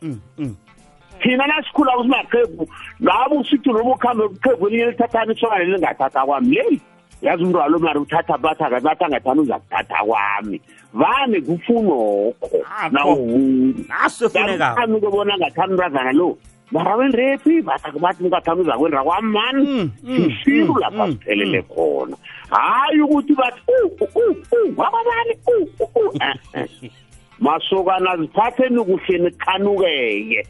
[1.22, 2.68] Thina nasikhula kusimaqhegu
[3.00, 6.56] labo usithi noma ukuhambe uqhegu elinye lithathana isokane lingathatha kwami.
[6.56, 6.82] Leyi
[7.22, 10.62] yazi umntu walo mari uthatha bathi bathi angathani uza kuthatha kwami?
[10.94, 12.90] Vane kufunokho Nakho.
[12.92, 16.38] nawuvuni naso efunekako ke bona ngathani umntazana lo?
[16.72, 19.66] Mara wenrephi bathi bathi ungathani uza kwendra kwami mani?
[19.68, 22.18] Mm, mm, sisiru mm, lapha mm, siphelele khona.
[22.50, 26.92] Hayi ukuthi bathi "Uh, uh, uh, uh, wababani uh, uh, uh." Eh, eh.
[27.40, 30.48] masokana ziphatheni kuhle nikhanukeke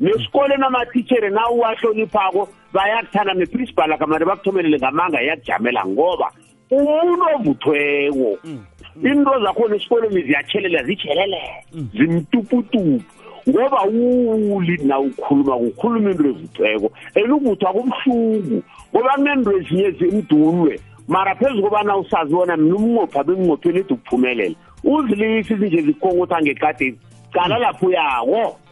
[0.00, 6.32] nesikoleni amatitshere na uwahloniphako bayakuthanda neprincipal akamane bakuthomelele ngamanga yakujamela ngoba
[6.70, 8.30] umuntu ovuthweko
[9.02, 11.40] into zakhona esikolweni ziyatshelela zitshelele
[11.96, 13.02] zimtuputupu
[13.48, 20.80] ngoba uli na ukhuluma kukhuluma into evuthweko and uvuthwa kubuhlungu ngoba kunento ezinye zimdulwe
[21.10, 24.54] mara phezu kobana usazi bona mina umnqopha benginqopheni edi ukuphumelela.
[24.84, 26.94] Uzilisi zinje zikhongotha ngekade
[27.32, 28.24] cala lapho uyako.
[28.30, 28.69] Mm, mm, mm,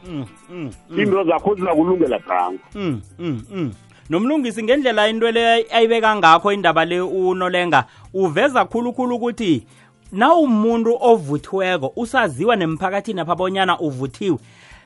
[0.99, 3.73] into zakho zizakulungela branko mm, mm, mm.
[4.11, 7.85] nomlungisi ngendlela into le ayibeka ngakho indaba le unolenga
[8.15, 9.67] uveza khulukhulu ukuthi
[10.13, 14.39] nawumuntu ovuthiweko usaziwa nemphakathini apha bonyana uvuthiwe.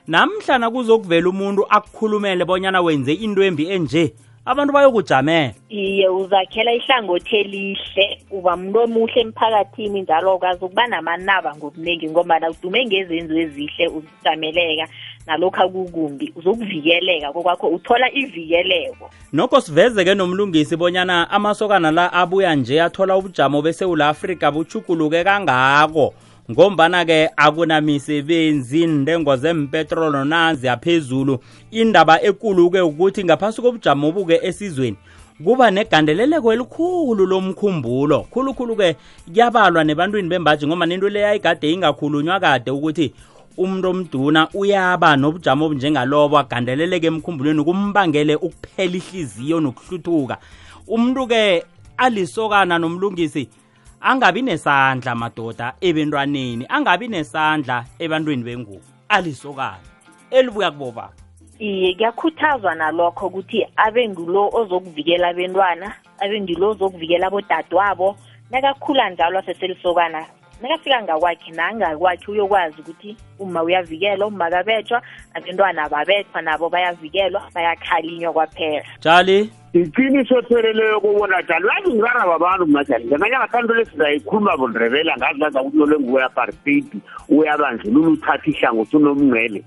[0.07, 4.13] Namhlana kuzokuvela umuntu akukhulumele bonyana wenze into embi enje
[4.45, 5.53] abantu bayokujamela.
[5.69, 12.85] Iye uzakhela ihlangothi elihle uba muntu omuhle emphakathini njalo ukwazi ukuba namanaba ngobuningi ngombana udume
[12.85, 14.87] ngezenzo ezihle uzijameleka
[15.27, 19.09] nalokhu akukumbi uzokuvikeleka kokwakho uthola ivikeleko.
[19.33, 26.13] Nokho siveze-ke nomlungisi bonyana amasokana la abuya nje athola ubujamo besewula afrika buchuguluke kangako
[26.51, 31.39] ngombana-ke akunamisebenzi intengo zempetrolo nanzi yaphezulu.
[31.71, 34.97] Indaba ekulu-ke ukuthi ngaphasi kobujamo obuke esizweni
[35.43, 38.27] kuba negandeleleko elikhulu lomkhumbulo.
[38.31, 38.95] Khulukhulu-ke
[39.33, 43.13] kuyabalwa nebantwini bembaji ngoba nento leya igade ingakhulunywa kade ukuthi
[43.57, 50.37] umuntu omduna uyaba nobujamo obunjengalobo agandeleleke emkhumbulweni kumbangele ukuphela ihliziyo nokuhluthuka.
[50.87, 51.63] Umuntu-ke
[51.97, 53.49] alisokana nomlungisi
[54.01, 58.81] angabi nesandla madoda ebentwaneni angabi nesandla ebantwini bengubo.
[59.09, 59.85] Alisokana.
[60.31, 61.13] Elibuya kubobaba
[61.59, 68.17] iye kuyakhuthazwa nalokho ukuthi abe ngulo ozokuvikela abentwana abe ngulo ozokuvikela abodadewabo.
[68.51, 70.25] Nakakhula njalo aseselisokana
[70.63, 75.01] nakafika ngakwakhe nangakwakhe uyokwazi ukuthi uma uyavikelwa uma kabetshwa
[75.33, 78.85] abentwana babethwa nabo bayavikelwa bayakhalinywa kwaphela.
[78.99, 85.61] Jali iqiniso pheleleyo kubona njalo yazi ngirara babantu majali ngenganye ngathando lesizayikhuluma bondrebela ngazi ngaza
[85.61, 86.87] ukuthi lole nguwe apartheid
[87.29, 89.63] uyabandlulula uthatha ihlangothi unomngcele.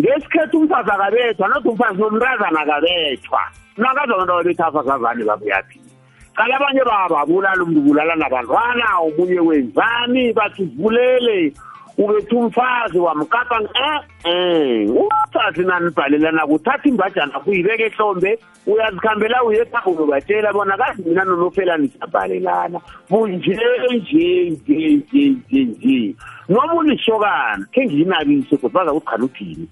[0.00, 3.42] Ngesikhetha umfazi akabethwa nothi umfazi nomntazana akabethwa.
[3.76, 5.81] Nakaza abantu ababetha abasazane babuyaphi
[6.36, 10.32] kala abanye bababulala umntu ubulala nabantwana omunye wenzani?
[10.32, 11.52] Bathi vulele
[11.98, 13.60] ubetha umfazi wamkapa
[14.24, 21.88] eh umfazi nanibhalelana kuthatha imbajana kuyibeka ehlombe uyazikhambela uye ekhaya uyobatshela bona kazi mina nonofelani
[21.88, 22.80] siyabhalelana
[23.10, 23.58] bunje
[23.92, 26.14] nje nje nje nje
[26.48, 29.68] noma ulisokana khe ngiyinabise kodwa baza kuthi khaluthini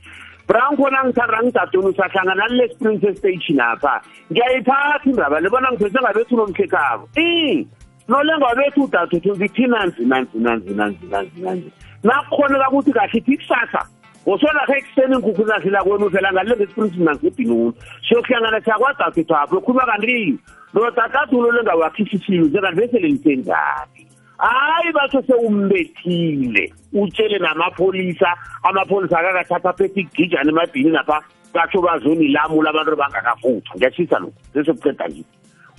[0.51, 4.03] branko nangithanda ngidadoni sahlangana nale princess station apha.
[4.31, 7.67] Ngiyayithatha indaba lebona ngiphethe ngabethu nomkhekhabo i
[8.11, 11.71] nolenga bethu udadethu ngithi nanzi nanzi nanzi nanzi nanzi nanzi
[12.03, 13.83] nakukhoneka ukuthi kahle ithi kusasa
[14.27, 17.73] ngosolakho ekuseni inkukhu zazila kwenu phela ngale ngesiprinsi nangebhinuni
[18.09, 20.39] siyokuhlangana siyakwadadethu apho ukhuluma kanti
[20.75, 24.00] lo tatatulo lengawakhisisiwe njenganti besele lisenzani
[24.41, 26.73] hayi batho sewumbethile.
[26.93, 31.23] Utshele namapholisa amapholisa akakathatha aphethe igijana emabhini napha
[31.55, 35.25] batsho bazonilamula abantu bangakavuthwa ngiyashisa lo sesokuceda nje.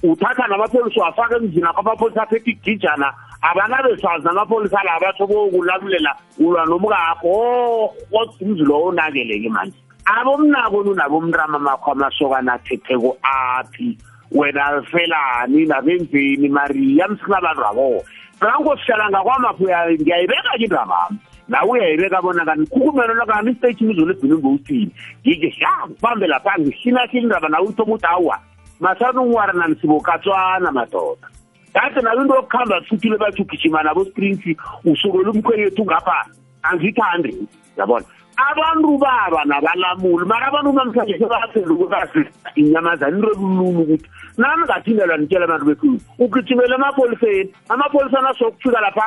[0.03, 3.14] Uthatha namapholisa wafaka emzini akho amapholisa aphethe igijana.
[3.41, 7.93] Abanabeswazi namapholisa la batsho bokulamulela ulwa nomkakho.
[8.12, 9.78] Kodwa umzi lowo onakeleke manje.
[10.05, 13.97] Abomnako nunabomrama makho amasokana athetheko aphi?
[14.32, 18.03] Wena felani nabenzeni mariya msinabantu abo
[18.42, 21.18] ranko sihlala ngakwamapho ngiyayibeka ke indabami
[21.48, 27.24] nawe uyayibeka bona kanti khukumelo lakani istage imizolo ebhini ngowusini ngike ya ngibambe lapha ngihlinahlina
[27.24, 28.38] indaba nawe uthoma ukuthi awa
[28.80, 31.28] masanungwara nanisibokatswana madoda?
[31.74, 34.42] Kade nawe into yokuhamba futhile bathi ugijima nabo springs
[34.86, 36.26] usukela umkhwenyethu ngapha
[36.64, 38.06] angithandi yabona?
[38.38, 42.26] Abantu baba nabalamuli mara abantu namhlanje sebasendukukazi
[42.56, 44.10] inyamazana into elululu ukuthi
[44.42, 49.06] nami ngathindelwa nitshela abantu bekhulu ugijimele emapholiseni amapholisa nasokufika lapha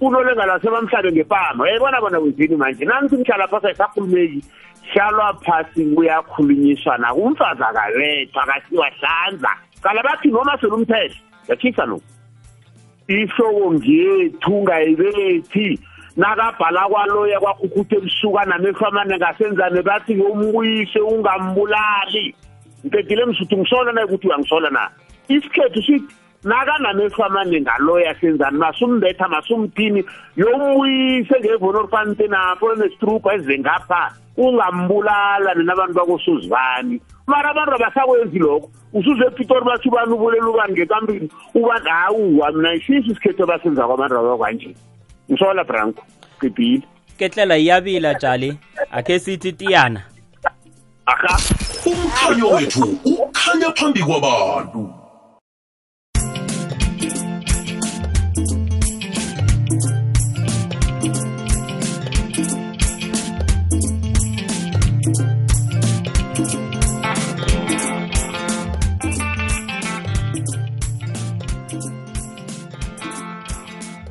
[0.00, 1.68] unolenga lasebamhlabe ngepama.
[1.68, 2.84] Yayibona bona wenzini manje.
[2.84, 4.44] Nansi mhlala phasa isakhulumeki
[4.92, 7.14] hlalwa phasi kuyakhulunyiswana.
[7.14, 9.50] Umfazi akabethwa akasiwa hlanza
[9.82, 11.16] kala bathi noma selumthetho
[11.48, 12.00] yakhisa lo.
[13.08, 15.80] Ihloko ngiyethu ungayibethi.
[16.16, 22.34] Nakabhala kwaloya kwakhukuthe ebusuka namefamane ngasenzane bathi ngomuyise ungambulali.
[22.84, 24.90] Ngicedile msuthu ngisola naye ukuthi uyangisola na?
[25.28, 26.14] Isikhethu sithi
[26.44, 30.04] nakanamefamane ngaloya senzani masumbetha masumthini
[30.36, 38.70] yomuyise ngevonorfante napho nestruku eze ngapha ungambulala ninabantu bakosuzivani mara abantu abasakwenzi lokho.
[38.92, 44.74] Usuze epitori bathi ubani ubulela ubani ngekampini ubani hawuwa mina isiso isikhethu abasenza kwabantu abakwanje
[45.30, 46.02] ngisola branko
[46.40, 46.82] qibhile
[47.18, 48.58] ketlela iyabila jali.
[48.90, 50.02] Akhe sithi tiyana.
[51.06, 51.36] Aha
[51.90, 54.80] umkhanyo wethu ukhanya phambi kwabantu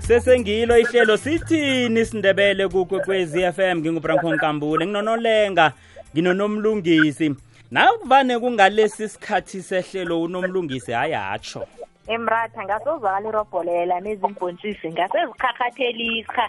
[0.08, 5.74] sesengilo ihlelo sithini sindebele kukwekwezi FM ngingubranko nkambule nginonolenga
[6.14, 7.36] nginonomlungisi
[7.72, 11.68] nakuvane kungalesi sikhathi sehlelo unomlungisi hayi atsho
[12.08, 16.46] emratha ngasozwakala irobholela nezimbontshisi ngasezikhakhathelisa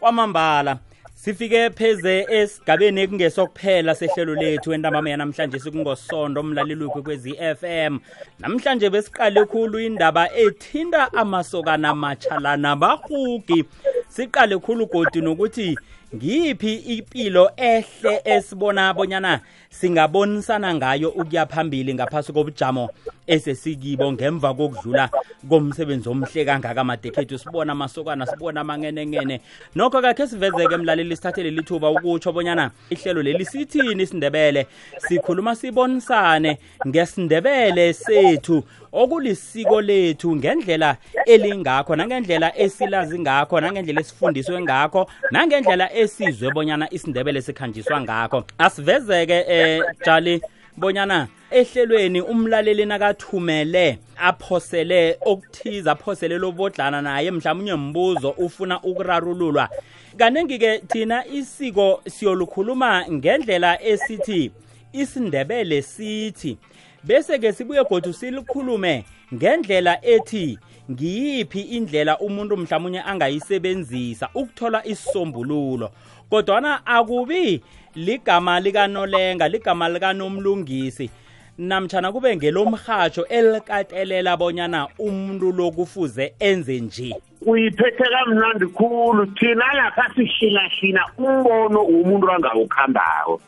[0.00, 0.78] kwamambala
[1.14, 7.92] sifike pheze esigabeni ekungesokuphela sehlelo lethu entambama yanamhlanje sikungosondo umlaleli kwekwezi FM
[8.40, 13.64] namhlanje besiqale khulu indaba ethinta amasokana amatshalana bahugi
[14.08, 15.78] siqale khulu godi nokuthi
[16.14, 19.40] ngiyiphi impilo ehle esibona bonyana
[19.70, 22.90] singabonisana ngayo ukuya phambili ngaphasi kobujamo
[23.26, 25.10] esesikibo ngemva kokudlula
[25.48, 27.38] komsebenzi omhle kangaka madekhethu?
[27.38, 29.40] Sibona amasokana sibona amangenengene
[29.74, 34.66] nokho kakhe sivezeke mlaleli sithathele lithuba ukutsho bonyana ihlelo leli sithini isindebele
[34.98, 38.64] sikhuluma sibonisane ngesindebele sethu.
[38.94, 48.00] Okulisiko lethu ngendlela elingakho nangendlela esilazi ngakho nangendlela esifundiswe ngakho nangendlela esizwe bonyana isindebele sikhanjiswa
[48.00, 48.44] ngakho.
[48.58, 50.40] Asivezeke eh jali
[50.76, 59.68] bonyana ehlelweni umlaleli nakathumele aphosele okuthiza aphosele lobodlana naye mhlawumbe mbuzo ufuna ukurarululwa.
[60.16, 64.50] Kaningi-ke thina isiko siyolukhuluma ngendlela esithi
[64.92, 66.58] isindebele sithi
[67.06, 70.58] bese-ke sibuye godu silikhulume ngendlela ethi
[70.90, 75.90] ngiyiphi indlela umuntu mhlawumunye angayisebenzisa ukuthola isisombululo?
[76.30, 77.62] Kodwana akubi
[77.94, 81.10] ligama likanolenga ligama likanomlungisi
[81.58, 87.14] namtshana kube ngelomrhatsho elikatelela bonyana umuntu lokufuze enze nje.
[87.46, 93.40] Uyiphethe kamnandi khulu thina lapha sihlinahina umbono womuntu angawukhambako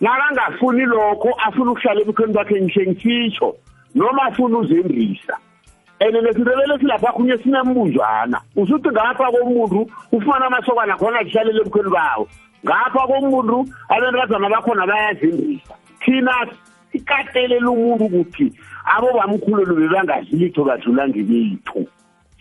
[0.00, 3.56] nakangafuni lokho afuna ukuhlala ebukhweni bakhe ngishe ngisitsho
[3.94, 5.36] noma afuna uzendisa
[6.00, 12.28] and nesindebele silapha khunye sinembunjwana usuthi ngapha komuntu ufumana amasokana khona kuhlalele ebukhweni bawo.
[12.64, 16.32] Ngapha komuntu abentazana bakhona bayazindisa thina
[16.92, 18.52] sikatelela umuntu ukuthi
[18.94, 21.86] abobamkhulelo bebangadli litho badlula ngebethu.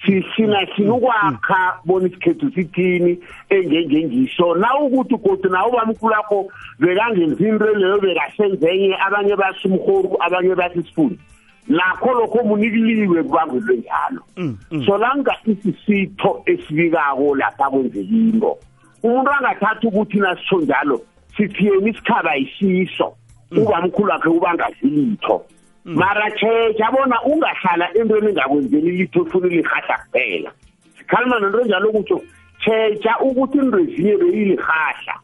[0.07, 6.47] Sisina sina ukwakha bona isikhethu sithini engengengisho na ukuthi ugodu nawo bamkhulu akho
[6.79, 11.19] bekangenzi into leyo bekasenzenye abanye basi umhoru abanye basi isifuni
[11.67, 14.21] nakho lokho munikiliwe kubangelwe njalo.
[14.85, 18.57] Solanga isisitho esibikako lapha kwenzeka into.
[19.03, 21.01] Umuntu angathatha ukuthi nasitsho njalo
[21.37, 23.13] sithi yena isikhaba yisiso
[23.51, 25.45] ubamkhulu wakhe ubangazilitho
[25.87, 30.51] mara tsheja bona ungahlala entweni engakwenzeli litho ufuna ilirhahla kuphela.
[30.97, 32.21] Sikhalima nento njalo kutsho
[32.59, 35.15] tsheja ukuthi into ezinye beyilirhahla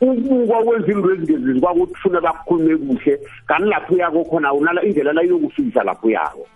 [0.00, 5.22] ukubukwa kwenza into ezingezezi kwakuthi funa bakukhulume kuhle kanti lapho uyako khona unala indlela la
[5.22, 6.46] yokufikisa lapho uyako.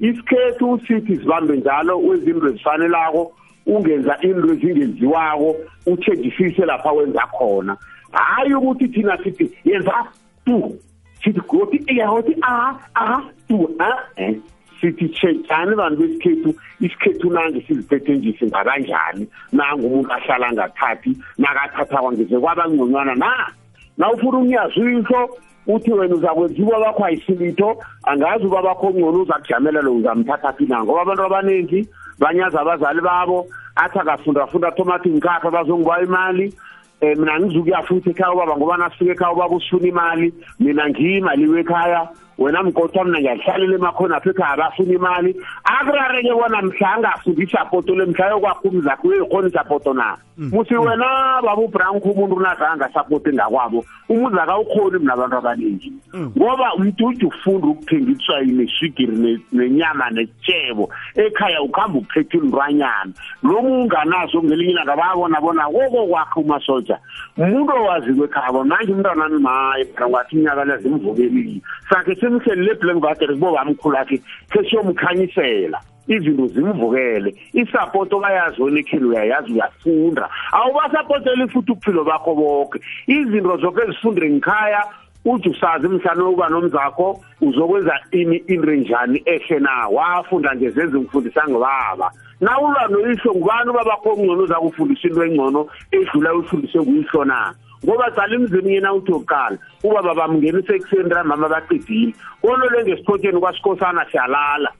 [0.00, 3.32] Isikhethu sithi sibambe njalo wezinto ezifanelako
[3.66, 7.76] ungenza into ezingenziwako uthengisise lapha wenza khona.
[8.12, 10.06] Hayi ukuthi thina sithi yenza
[10.44, 10.78] tu.
[11.22, 14.34] Sithi goti yahothi a a tu a eh.
[14.80, 22.38] Sithi tshejani bantu besikhethu isikhethu nange siziphethe nje singakanjani nangu umuntu ahlala ngathathi nakathatha kwangeze
[22.38, 23.52] kwabangconywana na?
[23.98, 30.52] Na ufuna umnyazwihlo uthi wena uzakwenziwa bakho ayisilitho angazi uba bakho ngcono uzakujamela lo uzamthatha
[30.52, 30.84] phi na?
[30.84, 31.88] Ngoba abantu abaningi
[32.18, 33.46] banyaza abazali babo
[33.76, 36.46] athi akafundafunda thomathi ngikhapha bazongiba imali.
[36.46, 36.65] um
[37.00, 40.34] mina ngizukuya futhi ekhaya ubaba ngoba nasifika ekhaya ubaba usifuna imali?
[40.60, 45.36] Mina ngiyimali wekhaya wena mkotha mina ngiyahlalela emakhonapho ekhaya abafuna imali.
[45.64, 50.16] Akurareke bona mhla angafundi isapoto le mhla yokwakho zakho uyoyikhona isapoto na?
[50.38, 55.92] Musi wena baba ubranko umuntu unazange asapote ngakwabo umuzi akawukhoni mina abantu abaningi
[56.36, 63.12] ngoba umntu ufunda ukuthengiswa neswigiri nenyama netshebo ekhaya ukuhamba uphethe intwanyana
[63.42, 66.98] lomu unganazo ngelinye ilanga bayabona bona koko kwakhe umasoja
[67.36, 73.96] umuntu owazi kwekhaya bona manje umntwanami maye ngathi inyaka lezimvukelile sakhe simhlelile eblankvater kubo bamkhulu
[73.98, 74.20] akhe
[74.52, 80.28] sesiyomkhanyisela izinto zimvukele isapoto bayazi wena ekhini uyayazi uyafunda.
[80.52, 84.82] Awubasapoteli futhi ubuphilo bakho bonke izinto zoke ezifunde ngikhaya
[85.24, 89.88] uthi usazi mhlawumbe uba nomzakho uzokwenza ini into enjani ehle na?
[89.88, 92.10] Wafunda nje zenze ngifundisa ngibaba
[92.40, 97.54] nawulwa noyihlo ngubani ubabakho ongcono uzakufundisa into engcono edlula uyifundise nguyihlo na?
[97.84, 102.14] Ngoba cala imzini yena uthi yokuqala ubaba bamngenisa ekuseni ramama baqedile.
[102.42, 104.70] Konole ngesikhotsheni kwasikhosana siyalala.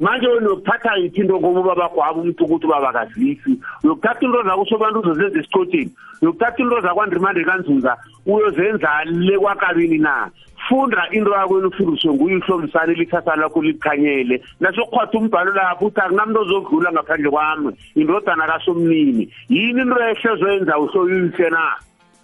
[0.00, 5.00] Manje wena uyokuthatha yiphi into ngoba ubabagwaba umuntu ukuthi ubaba kazisi uyokuthatha into zakho sobantu
[5.00, 5.90] uzozenza esikhotsheni
[6.22, 10.30] uyokuthatha into zakwandrimande kanzunza uyozenza le kwakabini na?
[10.68, 17.30] Funda into yakwena ufundiswe nguyihlomisane likhasa lakho likhanyele nasokukhwatha umbhalo lapho uthi akunamuntu ozodlula ngaphandle
[17.30, 19.30] kwami indodana kasomnini.
[19.48, 21.76] Yini into ehle ozoyenza uhloyise na?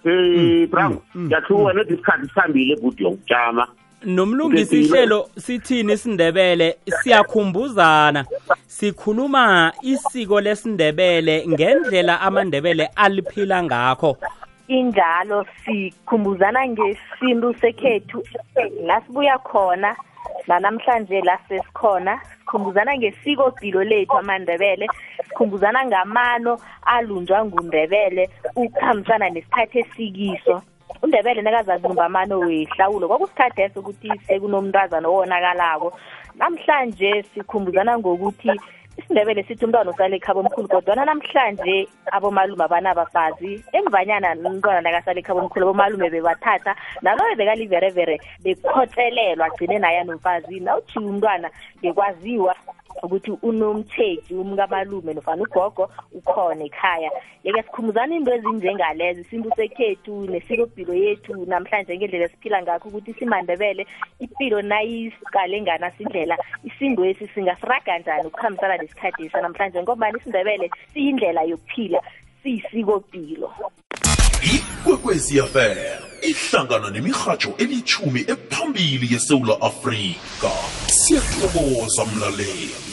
[0.05, 3.69] Um brown ngiyahluka nedi isikhathi sihambile ebhudi yokujama
[4.05, 6.77] nomlungisi ihlelo sithini isindebele?
[7.03, 8.25] Siyakhumbuzana.
[8.67, 14.17] Sikhuluma isiko lesindebele ngendlela amandebele aliphila ngakho.
[14.69, 18.23] Injalo sikhumbuzana ngesintu sekhethu
[18.87, 19.97] la sibuya khona.
[20.47, 24.87] Nanamhlanje la sesikhona sikhumbuzana ngesikopilo lethu amandebele
[25.29, 30.63] sikhumbuzana ngamano alunjwa ngundebele ukuhambisana nesikhathi esikiso.
[31.03, 35.93] Undebele nekazazi ngumbamano wehlawulo kwakusikhathi eso ukuthi sekunomntazana owonakalako.
[36.35, 38.53] Namhlanje sikhumbuzana ngokuthi
[38.99, 45.65] isindebele sithi umntwana usale ekhaba omkhulu kodwana namhlanje abomalume abanabafazi emvanyana umntwana nakasale ekhaba omkhulu
[45.67, 46.73] abomalume bebathatha
[47.03, 51.49] naloyo bekaliverevere bekhotselelwa agcine naye nomfazi nawujiwe umntwana
[51.83, 52.55] bekwaziwa
[53.03, 57.11] ukuthi unomtsheki umkamalume nofana ugogo ukhona ekhaya.
[57.45, 63.87] Yeke sikhumuzana into ezinjengalezo isintu sekhethu nesikopilo yethu namhlanje ngendlela esiphila ngakho ukuthi simandebele
[64.21, 72.01] ipilo nayisikale nganasindlela isinto esi singasiraga njani ukuhambisana nesikhathi esa namhlanje ngobani isindebele siyindlela yokuphila
[72.43, 73.49] siyisikopilo
[74.81, 80.51] ikwekwezi fm ihlangana nemirhatsho elithumi ephambili yesewula afrika
[80.87, 82.90] siyathokoza mlaleli